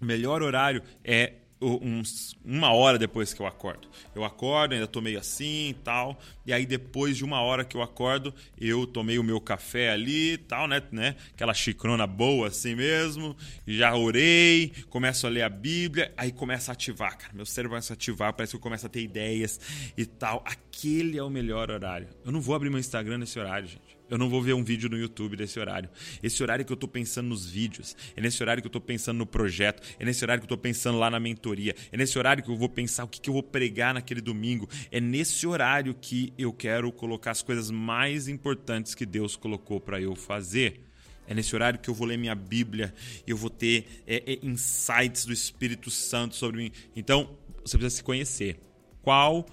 O 0.00 0.04
melhor 0.04 0.42
horário 0.42 0.82
é 1.04 1.34
uns, 1.62 2.36
uma 2.44 2.72
hora 2.72 2.98
depois 2.98 3.32
que 3.32 3.40
eu 3.40 3.46
acordo. 3.46 3.88
Eu 4.14 4.24
acordo, 4.24 4.74
ainda 4.74 4.86
tô 4.86 5.00
meio 5.00 5.18
assim 5.18 5.70
e 5.70 5.74
tal. 5.74 6.18
E 6.44 6.52
aí, 6.52 6.66
depois 6.66 7.16
de 7.16 7.24
uma 7.24 7.40
hora 7.40 7.64
que 7.64 7.76
eu 7.76 7.82
acordo, 7.82 8.34
eu 8.60 8.86
tomei 8.86 9.18
o 9.18 9.22
meu 9.22 9.40
café 9.40 9.90
ali 9.90 10.32
e 10.32 10.38
tal, 10.38 10.66
né, 10.66 10.82
né? 10.90 11.16
Aquela 11.32 11.54
chicrona 11.54 12.06
boa 12.06 12.48
assim 12.48 12.74
mesmo. 12.74 13.36
Já 13.66 13.94
orei, 13.94 14.72
começo 14.90 15.26
a 15.26 15.30
ler 15.30 15.42
a 15.42 15.48
Bíblia, 15.48 16.12
aí 16.16 16.32
começa 16.32 16.72
a 16.72 16.74
ativar, 16.74 17.16
cara. 17.16 17.32
Meu 17.32 17.46
cérebro 17.46 17.70
começa 17.70 17.92
a 17.92 17.94
ativar, 17.94 18.32
parece 18.32 18.52
que 18.52 18.56
eu 18.56 18.60
começo 18.60 18.86
a 18.86 18.88
ter 18.88 19.02
ideias 19.02 19.60
e 19.96 20.04
tal. 20.04 20.42
Aquele 20.44 21.18
é 21.18 21.22
o 21.22 21.30
melhor 21.30 21.70
horário. 21.70 22.08
Eu 22.24 22.32
não 22.32 22.40
vou 22.40 22.54
abrir 22.54 22.70
meu 22.70 22.80
Instagram 22.80 23.18
nesse 23.18 23.38
horário, 23.38 23.68
gente. 23.68 24.01
Eu 24.10 24.18
não 24.18 24.28
vou 24.28 24.42
ver 24.42 24.52
um 24.52 24.62
vídeo 24.62 24.90
no 24.90 24.98
YouTube 24.98 25.36
desse 25.36 25.58
horário. 25.58 25.88
Esse 26.22 26.42
horário 26.42 26.64
que 26.64 26.72
eu 26.72 26.74
estou 26.74 26.88
pensando 26.88 27.28
nos 27.28 27.48
vídeos, 27.48 27.96
é 28.14 28.20
nesse 28.20 28.42
horário 28.42 28.62
que 28.62 28.66
eu 28.66 28.70
estou 28.70 28.80
pensando 28.80 29.18
no 29.18 29.26
projeto, 29.26 29.82
é 29.98 30.04
nesse 30.04 30.22
horário 30.24 30.40
que 30.40 30.44
eu 30.44 30.54
estou 30.54 30.58
pensando 30.58 30.98
lá 30.98 31.10
na 31.10 31.18
mentoria, 31.18 31.74
é 31.90 31.96
nesse 31.96 32.18
horário 32.18 32.42
que 32.42 32.50
eu 32.50 32.56
vou 32.56 32.68
pensar 32.68 33.04
o 33.04 33.08
que, 33.08 33.20
que 33.20 33.30
eu 33.30 33.34
vou 33.34 33.42
pregar 33.42 33.94
naquele 33.94 34.20
domingo. 34.20 34.68
É 34.90 35.00
nesse 35.00 35.46
horário 35.46 35.94
que 35.94 36.32
eu 36.36 36.52
quero 36.52 36.92
colocar 36.92 37.30
as 37.30 37.42
coisas 37.42 37.70
mais 37.70 38.28
importantes 38.28 38.94
que 38.94 39.06
Deus 39.06 39.34
colocou 39.34 39.80
para 39.80 40.00
eu 40.00 40.14
fazer. 40.14 40.80
É 41.26 41.34
nesse 41.34 41.54
horário 41.54 41.78
que 41.78 41.88
eu 41.88 41.94
vou 41.94 42.06
ler 42.06 42.18
minha 42.18 42.34
Bíblia 42.34 42.92
eu 43.26 43.36
vou 43.36 43.48
ter 43.48 44.02
é, 44.06 44.32
é, 44.32 44.38
insights 44.42 45.24
do 45.24 45.32
Espírito 45.32 45.90
Santo 45.90 46.34
sobre 46.34 46.64
mim. 46.64 46.72
Então, 46.94 47.38
você 47.64 47.78
precisa 47.78 47.96
se 47.96 48.02
conhecer. 48.02 48.58
Qual 49.02 49.46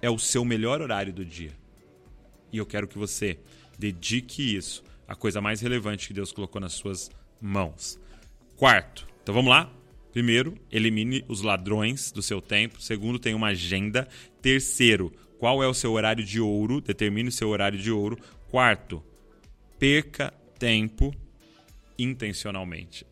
é 0.00 0.10
o 0.10 0.18
seu 0.18 0.44
melhor 0.44 0.80
horário 0.80 1.12
do 1.12 1.24
dia? 1.24 1.52
E 2.52 2.58
eu 2.58 2.66
quero 2.66 2.86
que 2.86 2.98
você 2.98 3.38
Dedique 3.80 4.54
isso 4.54 4.84
à 5.08 5.14
coisa 5.14 5.40
mais 5.40 5.62
relevante 5.62 6.06
que 6.06 6.12
Deus 6.12 6.32
colocou 6.32 6.60
nas 6.60 6.74
suas 6.74 7.10
mãos. 7.40 7.98
Quarto, 8.54 9.08
então 9.22 9.34
vamos 9.34 9.50
lá? 9.50 9.72
Primeiro, 10.12 10.54
elimine 10.70 11.24
os 11.26 11.40
ladrões 11.40 12.12
do 12.12 12.20
seu 12.20 12.42
tempo. 12.42 12.78
Segundo, 12.82 13.18
tenha 13.18 13.34
uma 13.34 13.48
agenda. 13.48 14.06
Terceiro, 14.42 15.10
qual 15.38 15.62
é 15.62 15.66
o 15.66 15.72
seu 15.72 15.92
horário 15.92 16.22
de 16.22 16.38
ouro? 16.38 16.82
Determine 16.82 17.30
o 17.30 17.32
seu 17.32 17.48
horário 17.48 17.78
de 17.78 17.90
ouro. 17.90 18.18
Quarto, 18.50 19.02
perca 19.78 20.30
tempo 20.58 21.14
intencionalmente. 21.98 23.06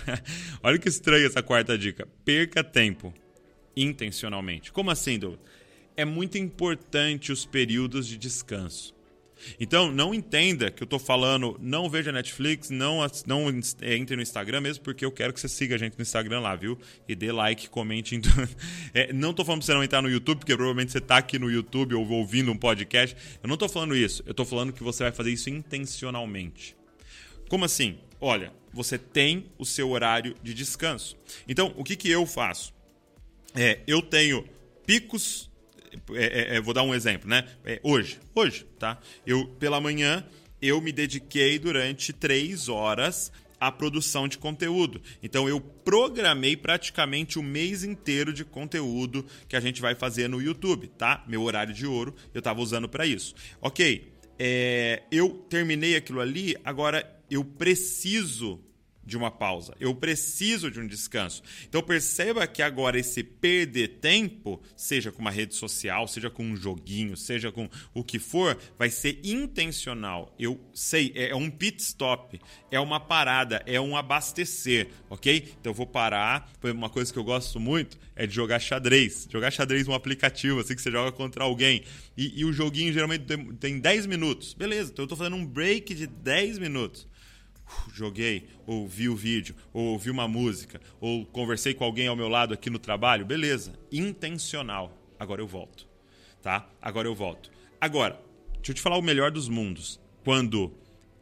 Olha 0.62 0.78
que 0.78 0.88
estranha 0.88 1.26
essa 1.26 1.42
quarta 1.42 1.76
dica. 1.76 2.08
Perca 2.24 2.64
tempo 2.64 3.12
intencionalmente. 3.76 4.72
Como 4.72 4.90
assim, 4.90 5.18
Douglas? 5.18 5.44
É 5.94 6.06
muito 6.06 6.38
importante 6.38 7.32
os 7.32 7.44
períodos 7.44 8.06
de 8.06 8.16
descanso. 8.16 8.95
Então, 9.60 9.90
não 9.92 10.14
entenda 10.14 10.70
que 10.70 10.82
eu 10.82 10.86
estou 10.86 10.98
falando, 10.98 11.56
não 11.60 11.88
veja 11.88 12.10
Netflix, 12.10 12.70
não, 12.70 13.00
não 13.26 13.48
entre 13.82 14.16
no 14.16 14.22
Instagram, 14.22 14.60
mesmo 14.60 14.82
porque 14.82 15.04
eu 15.04 15.12
quero 15.12 15.32
que 15.32 15.40
você 15.40 15.48
siga 15.48 15.74
a 15.74 15.78
gente 15.78 15.96
no 15.96 16.02
Instagram 16.02 16.40
lá, 16.40 16.54
viu? 16.56 16.78
E 17.08 17.14
dê 17.14 17.30
like, 17.30 17.68
comente. 17.68 18.14
Em... 18.14 18.20
É, 18.94 19.12
não 19.12 19.30
estou 19.30 19.44
falando 19.44 19.60
para 19.60 19.66
você 19.66 19.74
não 19.74 19.84
entrar 19.84 20.00
no 20.00 20.08
YouTube, 20.08 20.38
porque 20.38 20.54
provavelmente 20.54 20.92
você 20.92 20.98
está 20.98 21.18
aqui 21.18 21.38
no 21.38 21.50
YouTube 21.50 21.94
ou 21.94 22.08
ouvindo 22.08 22.50
um 22.50 22.56
podcast. 22.56 23.16
Eu 23.42 23.48
não 23.48 23.54
estou 23.54 23.68
falando 23.68 23.94
isso. 23.94 24.22
Eu 24.24 24.30
estou 24.30 24.46
falando 24.46 24.72
que 24.72 24.82
você 24.82 25.02
vai 25.02 25.12
fazer 25.12 25.32
isso 25.32 25.50
intencionalmente. 25.50 26.76
Como 27.48 27.64
assim? 27.64 27.98
Olha, 28.20 28.52
você 28.72 28.98
tem 28.98 29.46
o 29.58 29.64
seu 29.64 29.90
horário 29.90 30.34
de 30.42 30.54
descanso. 30.54 31.16
Então, 31.46 31.74
o 31.76 31.84
que, 31.84 31.96
que 31.96 32.10
eu 32.10 32.26
faço? 32.26 32.74
É, 33.54 33.80
eu 33.86 34.02
tenho 34.02 34.46
picos. 34.86 35.50
É, 36.12 36.54
é, 36.54 36.56
é 36.56 36.60
vou 36.60 36.74
dar 36.74 36.82
um 36.82 36.94
exemplo, 36.94 37.28
né? 37.28 37.46
É, 37.64 37.80
hoje, 37.82 38.18
hoje, 38.34 38.66
tá? 38.78 38.98
Eu 39.26 39.46
pela 39.58 39.80
manhã 39.80 40.24
eu 40.60 40.80
me 40.80 40.92
dediquei 40.92 41.58
durante 41.58 42.12
três 42.12 42.68
horas 42.68 43.30
à 43.60 43.70
produção 43.70 44.28
de 44.28 44.38
conteúdo. 44.38 45.00
Então 45.22 45.48
eu 45.48 45.60
programei 45.60 46.56
praticamente 46.56 47.38
o 47.38 47.42
mês 47.42 47.84
inteiro 47.84 48.32
de 48.32 48.44
conteúdo 48.44 49.24
que 49.48 49.56
a 49.56 49.60
gente 49.60 49.80
vai 49.80 49.94
fazer 49.94 50.28
no 50.28 50.40
YouTube, 50.40 50.88
tá? 50.88 51.24
Meu 51.26 51.42
horário 51.42 51.74
de 51.74 51.86
ouro 51.86 52.14
eu 52.34 52.38
estava 52.38 52.60
usando 52.60 52.88
para 52.88 53.06
isso. 53.06 53.34
Ok, 53.60 54.12
é, 54.38 55.02
eu 55.10 55.30
terminei 55.48 55.96
aquilo 55.96 56.20
ali, 56.20 56.56
agora 56.64 57.10
eu 57.30 57.44
preciso 57.44 58.60
de 59.06 59.16
uma 59.16 59.30
pausa, 59.30 59.74
eu 59.78 59.94
preciso 59.94 60.70
de 60.70 60.80
um 60.80 60.86
descanso. 60.86 61.42
Então 61.68 61.80
perceba 61.80 62.46
que 62.46 62.60
agora 62.60 62.98
esse 62.98 63.22
perder 63.22 64.00
tempo, 64.00 64.60
seja 64.76 65.12
com 65.12 65.20
uma 65.20 65.30
rede 65.30 65.54
social, 65.54 66.08
seja 66.08 66.28
com 66.28 66.44
um 66.44 66.56
joguinho, 66.56 67.16
seja 67.16 67.52
com 67.52 67.68
o 67.94 68.02
que 68.02 68.18
for, 68.18 68.58
vai 68.76 68.90
ser 68.90 69.20
intencional. 69.22 70.34
Eu 70.38 70.60
sei, 70.74 71.12
é 71.14 71.34
um 71.36 71.48
pit 71.48 71.80
stop, 71.80 72.40
é 72.70 72.80
uma 72.80 72.98
parada, 72.98 73.62
é 73.64 73.80
um 73.80 73.96
abastecer, 73.96 74.88
ok? 75.08 75.54
Então 75.60 75.70
eu 75.70 75.74
vou 75.74 75.86
parar. 75.86 76.50
Uma 76.64 76.90
coisa 76.90 77.12
que 77.12 77.18
eu 77.18 77.24
gosto 77.24 77.60
muito 77.60 77.96
é 78.16 78.26
de 78.26 78.34
jogar 78.34 78.58
xadrez. 78.58 79.28
Jogar 79.30 79.52
xadrez 79.52 79.86
num 79.86 79.94
aplicativo, 79.94 80.58
assim 80.58 80.74
que 80.74 80.82
você 80.82 80.90
joga 80.90 81.12
contra 81.12 81.44
alguém. 81.44 81.84
E, 82.16 82.40
e 82.40 82.44
o 82.44 82.52
joguinho 82.52 82.92
geralmente 82.92 83.24
tem 83.60 83.78
10 83.78 84.06
minutos. 84.06 84.52
Beleza, 84.52 84.90
então 84.90 85.04
eu 85.04 85.06
estou 85.06 85.16
fazendo 85.16 85.36
um 85.36 85.46
break 85.46 85.94
de 85.94 86.08
10 86.08 86.58
minutos 86.58 87.06
joguei, 87.92 88.48
ou 88.66 88.86
vi 88.86 89.08
o 89.08 89.16
vídeo, 89.16 89.54
ou 89.72 89.92
ouvi 89.92 90.10
uma 90.10 90.28
música, 90.28 90.80
ou 91.00 91.24
conversei 91.26 91.74
com 91.74 91.84
alguém 91.84 92.08
ao 92.08 92.16
meu 92.16 92.28
lado 92.28 92.54
aqui 92.54 92.70
no 92.70 92.78
trabalho, 92.78 93.24
beleza, 93.24 93.78
intencional. 93.90 94.96
Agora 95.18 95.40
eu 95.40 95.46
volto, 95.46 95.86
tá? 96.42 96.68
Agora 96.80 97.08
eu 97.08 97.14
volto. 97.14 97.50
Agora, 97.80 98.20
deixa 98.56 98.72
eu 98.72 98.74
te 98.74 98.80
falar 98.80 98.98
o 98.98 99.02
melhor 99.02 99.30
dos 99.30 99.48
mundos. 99.48 100.00
Quando 100.24 100.72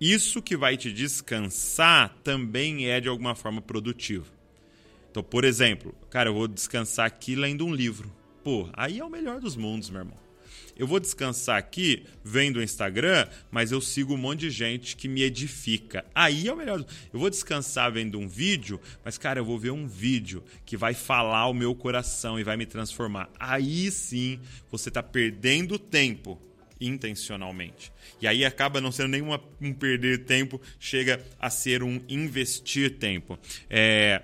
isso 0.01 0.43
que 0.43 0.57
vai 0.57 0.77
te 0.77 0.93
descansar 0.93 2.15
também 2.23 2.87
é 2.89 3.01
de 3.01 3.09
alguma 3.09 3.35
forma 3.35 3.61
produtivo. 3.61 4.33
Então, 5.11 5.23
por 5.23 5.45
exemplo, 5.45 5.95
cara, 6.11 6.29
eu 6.29 6.35
vou 6.35 6.49
descansar 6.49 7.07
aqui 7.07 7.37
lendo 7.37 7.65
um 7.65 7.73
livro. 7.73 8.13
Pô, 8.43 8.69
aí 8.73 8.99
é 8.99 9.05
o 9.05 9.11
melhor 9.11 9.41
dos 9.41 9.57
mundos, 9.57 9.89
meu 9.89 10.01
irmão. 10.01 10.24
Eu 10.77 10.87
vou 10.87 10.99
descansar 10.99 11.57
aqui 11.57 12.05
vendo 12.25 12.57
o 12.57 12.63
Instagram, 12.63 13.27
mas 13.51 13.71
eu 13.71 13.81
sigo 13.81 14.15
um 14.15 14.19
monte 14.19 14.41
de 14.41 14.51
gente 14.51 14.97
que 14.97 15.09
me 15.09 15.23
edifica. 15.23 16.05
Aí 16.15 16.49
é 16.49 16.53
o 16.53 16.57
melhor. 16.57 16.85
Eu 17.13 17.21
vou 17.21 17.31
descansar 17.31 17.93
vendo 17.93 18.19
um 18.19 18.29
vídeo, 18.29 18.81
mas 19.05 19.17
cara, 19.17 19.39
eu 19.39 19.45
vou 19.45 19.59
ver 19.59 19.71
um 19.71 19.87
vídeo 19.87 20.43
que 20.65 20.77
vai 20.77 20.95
falar 20.95 21.47
o 21.47 21.55
meu 21.55 21.75
coração 21.75 22.39
e 22.39 22.45
vai 22.45 22.57
me 22.57 22.67
transformar. 22.67 23.31
Aí 23.39 23.91
sim, 23.91 24.41
você 24.71 24.89
está 24.89 25.03
perdendo 25.03 25.79
tempo 25.79 26.41
intencionalmente. 26.81 27.93
E 28.21 28.27
aí 28.27 28.45
acaba 28.45 28.81
não 28.81 28.93
sendo 28.93 29.09
nenhum 29.09 29.39
um 29.61 29.73
perder 29.73 30.25
tempo, 30.25 30.61
chega 30.79 31.25
a 31.39 31.49
ser 31.51 31.83
um 31.83 32.01
investir 32.09 32.99
tempo. 32.99 33.39
É, 33.71 34.23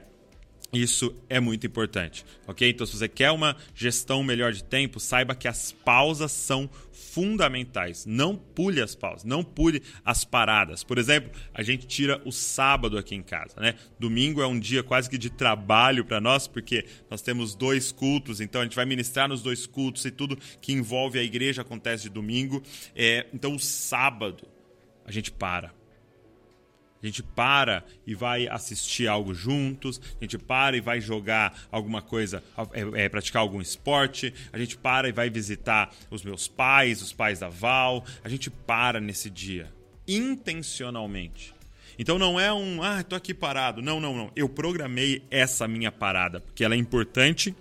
isso 0.73 1.13
é 1.29 1.41
muito 1.41 1.67
importante, 1.67 2.25
ok? 2.47 2.69
Então, 2.71 2.87
se 2.87 2.97
você 2.97 3.09
quer 3.09 3.33
uma 3.33 3.57
gestão 3.75 4.23
melhor 4.23 4.53
de 4.53 4.63
tempo, 4.63 5.01
saiba 5.01 5.35
que 5.35 5.49
as 5.49 5.73
pausas 5.73 6.31
são 6.31 6.71
fundamentais. 6.93 8.07
Não 8.07 8.37
pule 8.37 8.81
as 8.81 8.95
pausas, 8.95 9.25
não 9.25 9.43
pule 9.43 9.83
as 10.05 10.25
paradas. 10.25 10.85
Por 10.85 10.97
exemplo, 10.97 11.33
a 11.53 11.63
gente 11.63 11.87
tira 11.87 12.23
o 12.25 12.31
sábado 12.31 12.97
aqui 12.97 13.17
em 13.17 13.23
casa, 13.23 13.59
né? 13.59 13.75
Domingo 13.99 14.41
é 14.41 14.47
um 14.47 14.61
dia 14.61 14.83
quase 14.83 15.11
que 15.11 15.19
de 15.19 15.29
trabalho 15.29 16.05
para 16.05 16.21
nós, 16.21 16.47
porque 16.47 16.85
nós 17.11 17.21
temos 17.21 17.55
dois 17.57 17.91
cultos, 17.91 18.41
então 18.41 18.61
a 18.61 18.65
gente 18.65 18.77
vai 18.77 18.85
ministrar 18.85 19.29
nos 19.29 19.43
dois 19.43 19.67
cultos 19.67 20.05
e 20.05 20.11
tudo 20.11 20.39
que 20.61 20.73
envolve 20.73 21.19
a 21.19 21.23
igreja 21.23 21.63
acontece 21.63 22.05
de 22.05 22.11
domingo. 22.11 22.63
É, 22.95 23.27
então, 23.35 23.57
o 23.57 23.59
sábado 23.59 24.47
a 25.05 25.11
gente 25.11 25.33
para 25.33 25.80
a 27.03 27.07
gente 27.07 27.23
para 27.23 27.85
e 28.07 28.15
vai 28.15 28.47
assistir 28.47 29.09
algo 29.09 29.35
juntos, 29.35 30.01
a 30.21 30.25
gente 30.25 30.37
para 30.37 30.77
e 30.77 30.81
vai 30.81 31.01
jogar 31.01 31.67
alguma 31.71 32.03
coisa, 32.03 32.43
é, 32.73 33.05
é, 33.05 33.09
praticar 33.09 33.41
algum 33.41 33.61
esporte, 33.61 34.35
a 34.53 34.59
gente 34.59 34.77
para 34.77 35.09
e 35.09 35.13
vai 35.13 35.31
visitar 35.31 35.95
os 36.11 36.23
meus 36.23 36.47
pais, 36.47 37.01
os 37.01 37.13
pais 37.13 37.39
da 37.39 37.49
Val, 37.49 38.05
a 38.23 38.29
gente 38.29 38.51
para 38.51 39.01
nesse 39.01 39.31
dia, 39.31 39.73
intencionalmente. 40.07 41.55
Então 41.99 42.19
não 42.19 42.41
é 42.41 42.53
um, 42.53 42.83
ah, 42.83 43.03
tô 43.03 43.15
aqui 43.15 43.35
parado. 43.35 43.83
Não, 43.83 44.01
não, 44.01 44.17
não. 44.17 44.33
Eu 44.35 44.49
programei 44.49 45.23
essa 45.31 45.69
minha 45.69 45.93
parada, 45.93 46.41
porque 46.41 46.65
ela 46.65 46.75
é 46.75 46.79
importante, 46.79 47.55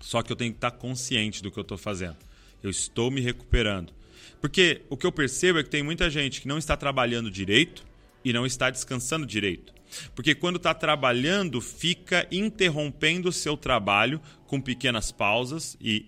só 0.00 0.20
que 0.20 0.32
eu 0.32 0.36
tenho 0.36 0.50
que 0.50 0.56
estar 0.56 0.72
consciente 0.72 1.42
do 1.42 1.50
que 1.50 1.58
eu 1.58 1.62
estou 1.62 1.78
fazendo. 1.78 2.16
Eu 2.62 2.70
estou 2.70 3.10
me 3.10 3.20
recuperando. 3.20 3.92
Porque 4.40 4.82
o 4.90 4.96
que 4.96 5.06
eu 5.06 5.12
percebo 5.12 5.60
é 5.60 5.62
que 5.62 5.70
tem 5.70 5.82
muita 5.82 6.10
gente 6.10 6.40
que 6.40 6.48
não 6.48 6.58
está 6.58 6.76
trabalhando 6.76 7.30
direito, 7.30 7.84
e 8.24 8.32
não 8.32 8.46
está 8.46 8.70
descansando 8.70 9.26
direito. 9.26 9.72
Porque 10.14 10.34
quando 10.34 10.56
está 10.56 10.72
trabalhando, 10.72 11.60
fica 11.60 12.26
interrompendo 12.30 13.28
o 13.28 13.32
seu 13.32 13.56
trabalho 13.56 14.20
com 14.46 14.60
pequenas 14.60 15.12
pausas 15.12 15.76
e, 15.80 16.04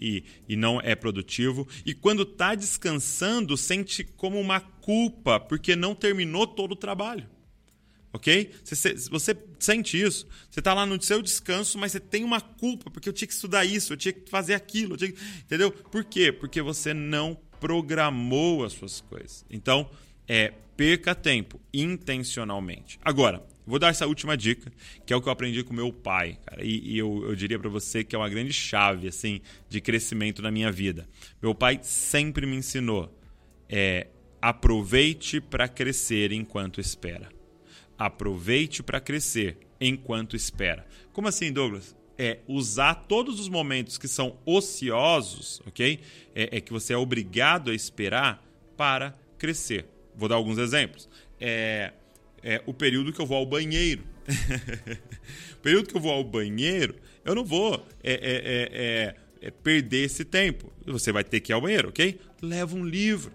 e, 0.48 0.54
e 0.54 0.56
não 0.56 0.80
é 0.80 0.94
produtivo. 0.94 1.66
E 1.84 1.94
quando 1.94 2.22
está 2.22 2.54
descansando, 2.54 3.56
sente 3.56 4.04
como 4.04 4.40
uma 4.40 4.60
culpa 4.60 5.38
porque 5.38 5.76
não 5.76 5.94
terminou 5.94 6.46
todo 6.46 6.72
o 6.72 6.76
trabalho. 6.76 7.28
Ok? 8.12 8.52
Você, 8.62 8.94
você 9.10 9.36
sente 9.58 10.00
isso. 10.00 10.26
Você 10.48 10.60
está 10.60 10.72
lá 10.72 10.86
no 10.86 11.02
seu 11.02 11.20
descanso, 11.20 11.76
mas 11.76 11.92
você 11.92 12.00
tem 12.00 12.22
uma 12.22 12.40
culpa 12.40 12.88
porque 12.90 13.08
eu 13.08 13.12
tinha 13.12 13.26
que 13.26 13.34
estudar 13.34 13.64
isso, 13.64 13.92
eu 13.92 13.96
tinha 13.96 14.12
que 14.12 14.30
fazer 14.30 14.54
aquilo. 14.54 14.96
Que... 14.96 15.14
Entendeu? 15.40 15.72
Por 15.72 16.04
quê? 16.04 16.30
Porque 16.30 16.62
você 16.62 16.94
não 16.94 17.36
programou 17.58 18.64
as 18.64 18.74
suas 18.74 19.00
coisas. 19.00 19.44
Então, 19.50 19.90
é 20.28 20.52
perca 20.76 21.14
tempo 21.14 21.60
intencionalmente. 21.72 22.98
Agora, 23.02 23.44
vou 23.66 23.78
dar 23.78 23.88
essa 23.88 24.06
última 24.06 24.36
dica, 24.36 24.72
que 25.06 25.12
é 25.12 25.16
o 25.16 25.22
que 25.22 25.28
eu 25.28 25.32
aprendi 25.32 25.62
com 25.62 25.72
meu 25.72 25.92
pai, 25.92 26.38
cara, 26.44 26.64
e, 26.64 26.94
e 26.94 26.98
eu, 26.98 27.24
eu 27.28 27.34
diria 27.34 27.58
para 27.58 27.68
você 27.68 28.02
que 28.02 28.14
é 28.14 28.18
uma 28.18 28.28
grande 28.28 28.52
chave 28.52 29.08
assim 29.08 29.40
de 29.68 29.80
crescimento 29.80 30.42
na 30.42 30.50
minha 30.50 30.70
vida. 30.70 31.08
Meu 31.42 31.54
pai 31.54 31.80
sempre 31.82 32.46
me 32.46 32.56
ensinou: 32.56 33.16
é, 33.68 34.08
aproveite 34.40 35.40
para 35.40 35.68
crescer 35.68 36.32
enquanto 36.32 36.80
espera. 36.80 37.28
Aproveite 37.96 38.82
para 38.82 39.00
crescer 39.00 39.58
enquanto 39.80 40.34
espera. 40.34 40.86
Como 41.12 41.28
assim, 41.28 41.52
Douglas? 41.52 41.94
é 42.18 42.38
usar 42.46 42.94
todos 42.94 43.40
os 43.40 43.48
momentos 43.48 43.98
que 43.98 44.08
são 44.08 44.38
ociosos, 44.44 45.60
ok? 45.66 46.00
É, 46.34 46.56
é, 46.56 46.60
que 46.60 46.72
você 46.72 46.92
é 46.92 46.96
obrigado 46.96 47.70
a 47.70 47.74
esperar 47.74 48.44
para 48.76 49.14
crescer. 49.38 49.86
Vou 50.16 50.28
dar 50.28 50.36
alguns 50.36 50.58
exemplos. 50.58 51.08
É, 51.40 51.92
é 52.42 52.62
o 52.66 52.74
período 52.74 53.12
que 53.12 53.20
eu 53.20 53.26
vou 53.26 53.38
ao 53.38 53.46
banheiro. 53.46 54.02
o 55.54 55.56
período 55.58 55.88
que 55.88 55.96
eu 55.96 56.00
vou 56.00 56.12
ao 56.12 56.24
banheiro, 56.24 56.94
eu 57.24 57.34
não 57.34 57.44
vou 57.44 57.86
é, 58.02 58.12
é, 58.12 59.14
é, 59.42 59.46
é, 59.48 59.50
perder 59.50 60.04
esse 60.04 60.24
tempo. 60.24 60.72
Você 60.86 61.12
vai 61.12 61.24
ter 61.24 61.40
que 61.40 61.52
ir 61.52 61.54
ao 61.54 61.60
banheiro, 61.60 61.88
ok? 61.88 62.18
Leva 62.40 62.76
um 62.76 62.84
livro. 62.84 63.32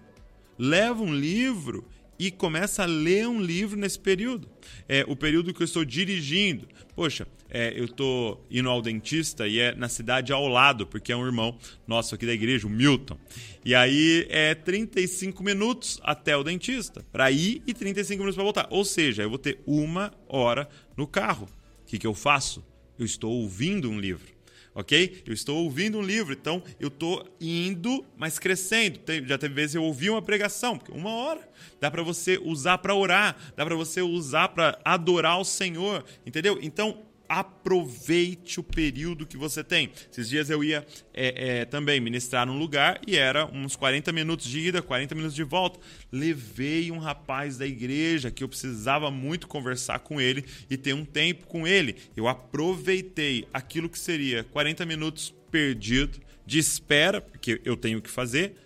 Leva 0.58 1.02
um 1.02 1.14
livro 1.14 1.86
e 2.20 2.30
começa 2.30 2.82
a 2.82 2.86
ler 2.86 3.26
um 3.26 3.40
livro 3.40 3.80
nesse 3.80 3.98
período. 3.98 4.46
É 4.86 5.06
o 5.08 5.16
período 5.16 5.54
que 5.54 5.62
eu 5.62 5.64
estou 5.64 5.86
dirigindo. 5.86 6.68
Poxa, 6.94 7.26
é, 7.48 7.72
eu 7.74 7.86
estou 7.86 8.46
indo 8.50 8.68
ao 8.68 8.82
dentista 8.82 9.48
e 9.48 9.58
é 9.58 9.74
na 9.74 9.88
cidade 9.88 10.30
ao 10.30 10.46
lado, 10.46 10.86
porque 10.86 11.12
é 11.12 11.16
um 11.16 11.24
irmão 11.24 11.56
nosso 11.86 12.14
aqui 12.14 12.26
da 12.26 12.34
igreja, 12.34 12.66
o 12.66 12.70
Milton. 12.70 13.18
E 13.64 13.74
aí 13.74 14.26
é 14.28 14.54
35 14.54 15.42
minutos 15.42 15.98
até 16.02 16.36
o 16.36 16.44
dentista, 16.44 17.02
para 17.10 17.30
ir 17.30 17.62
e 17.66 17.72
35 17.72 18.18
minutos 18.18 18.34
para 18.34 18.44
voltar. 18.44 18.66
Ou 18.68 18.84
seja, 18.84 19.22
eu 19.22 19.30
vou 19.30 19.38
ter 19.38 19.58
uma 19.66 20.12
hora 20.28 20.68
no 20.98 21.06
carro. 21.06 21.48
O 21.80 21.86
que, 21.86 21.98
que 21.98 22.06
eu 22.06 22.12
faço? 22.12 22.62
Eu 22.98 23.06
estou 23.06 23.32
ouvindo 23.32 23.88
um 23.88 23.98
livro 23.98 24.39
ok? 24.74 25.22
Eu 25.26 25.32
estou 25.32 25.64
ouvindo 25.64 25.98
um 25.98 26.02
livro, 26.02 26.32
então 26.32 26.62
eu 26.78 26.88
estou 26.88 27.26
indo, 27.40 28.04
mas 28.16 28.38
crescendo. 28.38 29.00
Já 29.26 29.38
teve 29.38 29.54
vezes 29.54 29.74
eu 29.74 29.82
ouvi 29.82 30.10
uma 30.10 30.22
pregação, 30.22 30.78
porque 30.78 30.92
uma 30.92 31.10
hora 31.10 31.48
dá 31.80 31.90
para 31.90 32.02
você 32.02 32.38
usar 32.42 32.78
para 32.78 32.94
orar, 32.94 33.36
dá 33.56 33.64
para 33.64 33.74
você 33.74 34.00
usar 34.02 34.48
para 34.48 34.78
adorar 34.84 35.40
o 35.40 35.44
Senhor, 35.44 36.04
entendeu? 36.24 36.58
Então 36.62 37.02
aproveite 37.30 38.58
o 38.58 38.62
período 38.62 39.24
que 39.24 39.36
você 39.36 39.62
tem. 39.62 39.92
Esses 40.10 40.28
dias 40.28 40.50
eu 40.50 40.64
ia 40.64 40.84
é, 41.14 41.60
é, 41.60 41.64
também 41.64 42.00
ministrar 42.00 42.44
num 42.44 42.58
lugar 42.58 43.00
e 43.06 43.16
era 43.16 43.46
uns 43.46 43.76
40 43.76 44.10
minutos 44.10 44.48
de 44.48 44.58
ida, 44.58 44.82
40 44.82 45.14
minutos 45.14 45.36
de 45.36 45.44
volta. 45.44 45.78
Levei 46.10 46.90
um 46.90 46.98
rapaz 46.98 47.56
da 47.56 47.64
igreja 47.64 48.32
que 48.32 48.42
eu 48.42 48.48
precisava 48.48 49.12
muito 49.12 49.46
conversar 49.46 50.00
com 50.00 50.20
ele 50.20 50.44
e 50.68 50.76
ter 50.76 50.92
um 50.92 51.04
tempo 51.04 51.46
com 51.46 51.68
ele. 51.68 51.94
Eu 52.16 52.26
aproveitei 52.26 53.46
aquilo 53.54 53.88
que 53.88 53.98
seria 53.98 54.42
40 54.42 54.84
minutos 54.84 55.32
perdido 55.52 56.18
de 56.44 56.58
espera, 56.58 57.20
porque 57.20 57.60
eu 57.64 57.76
tenho 57.76 58.02
que 58.02 58.10
fazer, 58.10 58.56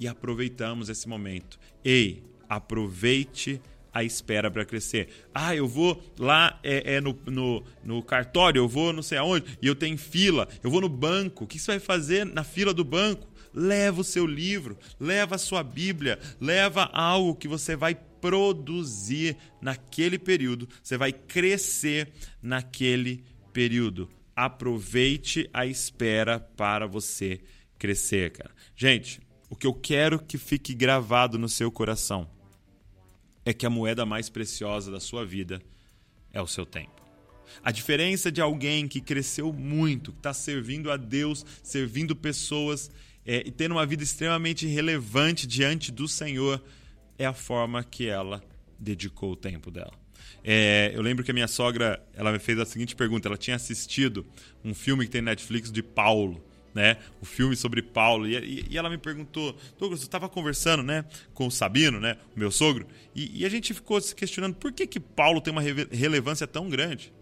e 0.00 0.08
aproveitamos 0.08 0.88
esse 0.88 1.08
momento. 1.08 1.56
Ei, 1.84 2.24
aproveite 2.48 3.60
a 3.92 4.04
espera 4.04 4.50
para 4.50 4.64
crescer. 4.64 5.08
Ah, 5.34 5.54
eu 5.54 5.66
vou 5.66 6.02
lá 6.18 6.58
é, 6.62 6.94
é 6.94 7.00
no, 7.00 7.18
no, 7.26 7.64
no, 7.84 8.02
cartório, 8.02 8.60
eu 8.60 8.68
vou 8.68 8.92
não 8.92 9.02
sei 9.02 9.18
aonde, 9.18 9.58
e 9.60 9.66
eu 9.66 9.74
tenho 9.74 9.98
fila, 9.98 10.48
eu 10.62 10.70
vou 10.70 10.80
no 10.80 10.88
banco. 10.88 11.44
O 11.44 11.46
que 11.46 11.58
você 11.58 11.72
vai 11.72 11.80
fazer 11.80 12.24
na 12.24 12.44
fila 12.44 12.72
do 12.72 12.84
banco? 12.84 13.28
Leva 13.52 14.00
o 14.00 14.04
seu 14.04 14.26
livro, 14.26 14.78
leva 15.00 15.34
a 15.34 15.38
sua 15.38 15.62
Bíblia, 15.62 16.18
leva 16.40 16.84
algo 16.92 17.34
que 17.34 17.48
você 17.48 17.74
vai 17.74 17.94
produzir 17.94 19.36
naquele 19.60 20.18
período, 20.18 20.68
você 20.82 20.96
vai 20.96 21.12
crescer 21.12 22.12
naquele 22.42 23.24
período. 23.52 24.08
Aproveite 24.36 25.48
a 25.52 25.66
espera 25.66 26.38
para 26.38 26.86
você 26.86 27.40
crescer, 27.78 28.30
cara. 28.30 28.50
Gente, 28.76 29.20
o 29.50 29.56
que 29.56 29.66
eu 29.66 29.72
quero 29.72 30.18
que 30.18 30.36
fique 30.36 30.74
gravado 30.74 31.38
no 31.38 31.48
seu 31.48 31.70
coração 31.70 32.28
é 33.44 33.52
que 33.52 33.66
a 33.66 33.70
moeda 33.70 34.04
mais 34.04 34.28
preciosa 34.28 34.90
da 34.90 35.00
sua 35.00 35.24
vida 35.24 35.62
é 36.32 36.40
o 36.40 36.46
seu 36.46 36.66
tempo. 36.66 37.02
A 37.62 37.72
diferença 37.72 38.30
de 38.30 38.40
alguém 38.40 38.86
que 38.86 39.00
cresceu 39.00 39.52
muito, 39.52 40.12
que 40.12 40.18
está 40.18 40.34
servindo 40.34 40.90
a 40.90 40.96
Deus, 40.96 41.44
servindo 41.62 42.14
pessoas 42.14 42.90
é, 43.24 43.42
e 43.46 43.50
tendo 43.50 43.72
uma 43.72 43.86
vida 43.86 44.02
extremamente 44.02 44.66
relevante 44.66 45.46
diante 45.46 45.90
do 45.90 46.06
Senhor, 46.06 46.62
é 47.18 47.26
a 47.26 47.32
forma 47.32 47.82
que 47.82 48.06
ela 48.06 48.42
dedicou 48.78 49.32
o 49.32 49.36
tempo 49.36 49.70
dela. 49.70 49.92
É, 50.44 50.92
eu 50.94 51.02
lembro 51.02 51.24
que 51.24 51.30
a 51.30 51.34
minha 51.34 51.48
sogra 51.48 52.02
ela 52.14 52.32
me 52.32 52.38
fez 52.38 52.58
a 52.58 52.64
seguinte 52.64 52.94
pergunta: 52.94 53.28
ela 53.28 53.36
tinha 53.36 53.56
assistido 53.56 54.24
um 54.64 54.74
filme 54.74 55.04
que 55.04 55.10
tem 55.10 55.22
Netflix 55.22 55.72
de 55.72 55.82
Paulo 55.82 56.42
né? 56.74 56.96
O 57.20 57.26
filme 57.26 57.56
sobre 57.56 57.82
Paulo. 57.82 58.26
E, 58.26 58.66
e 58.70 58.78
ela 58.78 58.90
me 58.90 58.98
perguntou, 58.98 59.56
Douglas, 59.78 60.00
eu 60.00 60.06
estava 60.06 60.28
conversando, 60.28 60.82
né, 60.82 61.04
com 61.34 61.46
o 61.46 61.50
Sabino, 61.50 62.00
né, 62.00 62.16
o 62.36 62.38
meu 62.38 62.50
sogro, 62.50 62.86
e, 63.14 63.40
e, 63.40 63.46
a 63.46 63.48
gente 63.48 63.74
ficou 63.74 64.00
se 64.00 64.14
questionando 64.14 64.54
por 64.54 64.72
que, 64.72 64.86
que 64.86 65.00
Paulo 65.00 65.40
tem 65.40 65.52
uma 65.52 65.62
relevância 65.62 66.46
tão 66.46 66.68
grande. 66.68 67.12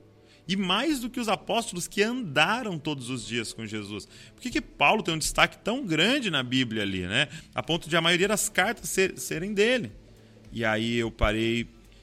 E 0.49 0.57
mais 0.57 1.01
do 1.01 1.11
que 1.11 1.19
os 1.19 1.29
apóstolos 1.29 1.89
que 1.89 2.03
andaram 2.03 2.79
todos 2.79 3.11
os 3.11 3.27
dias 3.27 3.53
com 3.53 3.67
Jesus. 3.67 4.07
Por 4.33 4.41
que, 4.41 4.51
que 4.51 4.61
Paulo 4.61 5.03
tem 5.03 5.13
um 5.13 5.19
destaque 5.19 5.59
tão 5.59 5.85
grande 5.85 6.31
na 6.31 6.41
Bíblia 6.43 6.83
ali, 6.83 7.05
né? 7.05 7.29
A 7.53 7.63
ponto 7.65 7.89
de 7.89 7.97
a 7.97 8.01
maioria 8.01 8.29
das 8.29 8.49
cartas 8.49 8.89
ser, 8.89 9.19
serem 9.19 9.53
dele. 9.53 9.91
E 10.53 10.65
aí 10.65 10.99
eu 10.99 11.11
parei 11.11 11.63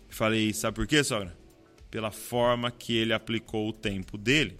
e 0.09 0.13
falei, 0.13 0.51
sabe 0.53 0.75
por 0.75 0.85
quê, 0.85 1.01
sogra? 1.03 1.33
Pela 1.89 2.11
forma 2.11 2.69
que 2.69 2.93
ele 2.93 3.13
aplicou 3.13 3.69
o 3.69 3.73
tempo 3.73 4.17
dele. 4.17 4.57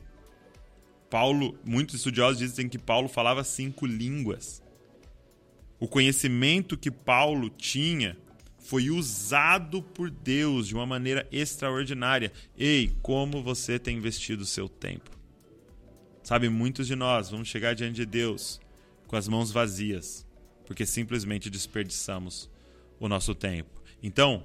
Paulo, 1.14 1.56
muitos 1.64 1.98
estudiosos 1.98 2.40
dizem 2.40 2.68
que 2.68 2.80
Paulo 2.80 3.08
falava 3.08 3.44
cinco 3.44 3.86
línguas. 3.86 4.64
O 5.80 5.88
conhecimento 5.88 6.76
que 6.76 6.90
Paulo 6.90 7.52
tinha 7.52 8.18
foi 8.58 8.90
usado 8.90 9.84
por 9.84 10.10
Deus 10.10 10.68
de 10.68 10.74
uma 10.74 10.88
maneira 10.88 11.28
extraordinária. 11.32 12.34
Ei, 12.58 12.96
como 13.04 13.44
você 13.44 13.78
tem 13.78 13.96
investido 13.96 14.42
o 14.42 14.48
seu 14.48 14.68
tempo? 14.68 15.12
Sabe, 16.24 16.50
muitos 16.50 16.88
de 16.88 16.96
nós 16.96 17.30
vamos 17.30 17.48
chegar 17.48 17.76
diante 17.76 17.98
de 17.98 18.08
Deus 18.08 18.60
com 19.06 19.16
as 19.16 19.28
mãos 19.28 19.52
vazias, 19.52 20.26
porque 20.66 20.84
simplesmente 20.84 21.48
desperdiçamos 21.48 22.50
o 23.00 23.08
nosso 23.08 23.36
tempo. 23.36 23.84
Então, 24.02 24.44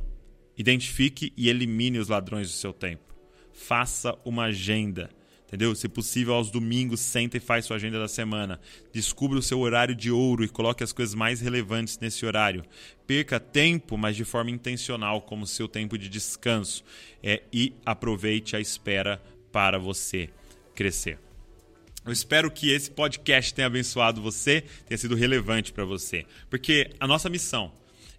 identifique 0.55 1.33
e 1.35 1.49
elimine 1.49 1.99
os 1.99 2.09
ladrões 2.09 2.49
do 2.49 2.55
seu 2.59 2.75
tempo. 2.75 3.15
Faça 3.55 4.15
uma 4.23 4.45
agenda 4.45 5.09
Entendeu? 5.49 5.75
Se 5.75 5.89
possível, 5.89 6.35
aos 6.35 6.51
domingos, 6.51 7.01
senta 7.01 7.39
e 7.39 7.41
faz 7.41 7.65
sua 7.65 7.77
agenda 7.77 7.99
da 7.99 8.07
semana. 8.07 8.61
Descubra 8.93 9.39
o 9.39 9.43
seu 9.43 9.59
horário 9.61 9.95
de 9.95 10.11
ouro 10.11 10.45
e 10.45 10.49
coloque 10.49 10.85
as 10.85 10.93
coisas 10.93 11.15
mais 11.15 11.41
relevantes 11.41 11.99
nesse 11.99 12.27
horário. 12.27 12.63
Perca 13.07 13.41
tempo, 13.41 13.97
mas 13.97 14.15
de 14.15 14.27
forma 14.27 14.51
intencional, 14.51 15.23
como 15.23 15.47
seu 15.47 15.67
tempo 15.67 15.97
de 15.97 16.07
descanso. 16.07 16.85
É, 17.23 17.43
e 17.51 17.73
aproveite 17.87 18.57
a 18.57 18.61
espera 18.61 19.23
para 19.51 19.79
você 19.79 20.29
crescer. 20.75 21.19
Eu 22.05 22.13
espero 22.13 22.51
que 22.51 22.71
esse 22.71 22.91
podcast 22.91 23.55
tenha 23.55 23.69
abençoado 23.69 24.21
você, 24.21 24.63
tenha 24.87 24.99
sido 24.99 25.15
relevante 25.15 25.73
para 25.73 25.87
você. 25.87 26.27
Porque 26.51 26.91
a 27.01 27.07
nossa 27.07 27.31
missão 27.31 27.73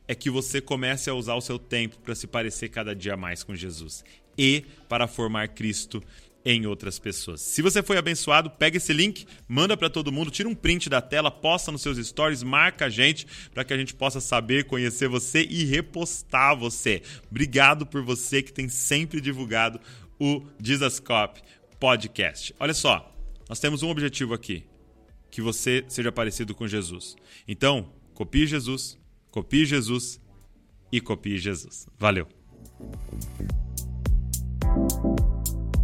é 0.08 0.16
que 0.16 0.32
você 0.32 0.60
comece 0.60 1.12
a 1.12 1.14
usar 1.14 1.36
o 1.36 1.42
seu 1.42 1.60
tempo 1.60 2.00
para 2.00 2.16
se 2.16 2.26
parecer 2.26 2.70
cada 2.70 2.96
dia 2.96 3.16
mais 3.16 3.44
com 3.44 3.56
Jesus 3.56 4.04
e 4.36 4.66
para 4.88 5.06
formar 5.06 5.50
Cristo 5.50 6.02
em 6.50 6.66
outras 6.66 6.98
pessoas. 6.98 7.42
Se 7.42 7.62
você 7.62 7.84
foi 7.84 7.96
abençoado, 7.96 8.50
pega 8.50 8.78
esse 8.78 8.92
link, 8.92 9.28
manda 9.48 9.78
para 9.78 9.88
todo 9.88 10.12
mundo, 10.12 10.32
tira 10.32 10.50
um 10.50 10.56
print 10.56 10.90
da 10.90 11.00
tela, 11.00 11.30
posta 11.30 11.72
nos 11.72 11.84
seus 11.84 12.04
stories, 12.04 12.42
marca 12.42 12.86
a 12.86 12.90
gente 12.90 13.28
para 13.54 13.64
que 13.64 13.72
a 13.72 13.78
gente 13.78 13.94
possa 13.94 14.20
saber, 14.20 14.66
conhecer 14.66 15.08
você 15.08 15.44
e 15.44 15.64
repostar 15.64 16.58
você. 16.58 17.04
Obrigado 17.30 17.86
por 17.86 18.02
você 18.02 18.42
que 18.42 18.52
tem 18.52 18.68
sempre 18.68 19.22
divulgado 19.22 19.80
o 20.20 20.44
Dizascope 20.60 21.40
Podcast. 21.80 22.56
Olha 22.60 22.74
só, 22.74 23.16
nós 23.48 23.60
temos 23.60 23.84
um 23.84 23.90
objetivo 23.90 24.34
aqui, 24.34 24.64
que 25.30 25.44
você 25.44 25.86
seja 25.88 26.12
parecido 26.12 26.56
com 26.56 26.68
Jesus. 26.68 27.16
Então, 27.48 27.94
copie 28.16 28.48
Jesus, 28.48 28.98
copie 29.30 29.68
Jesus 29.68 30.20
e 30.92 31.00
copie 31.00 31.38
Jesus. 31.38 31.88
Valeu. 31.96 32.28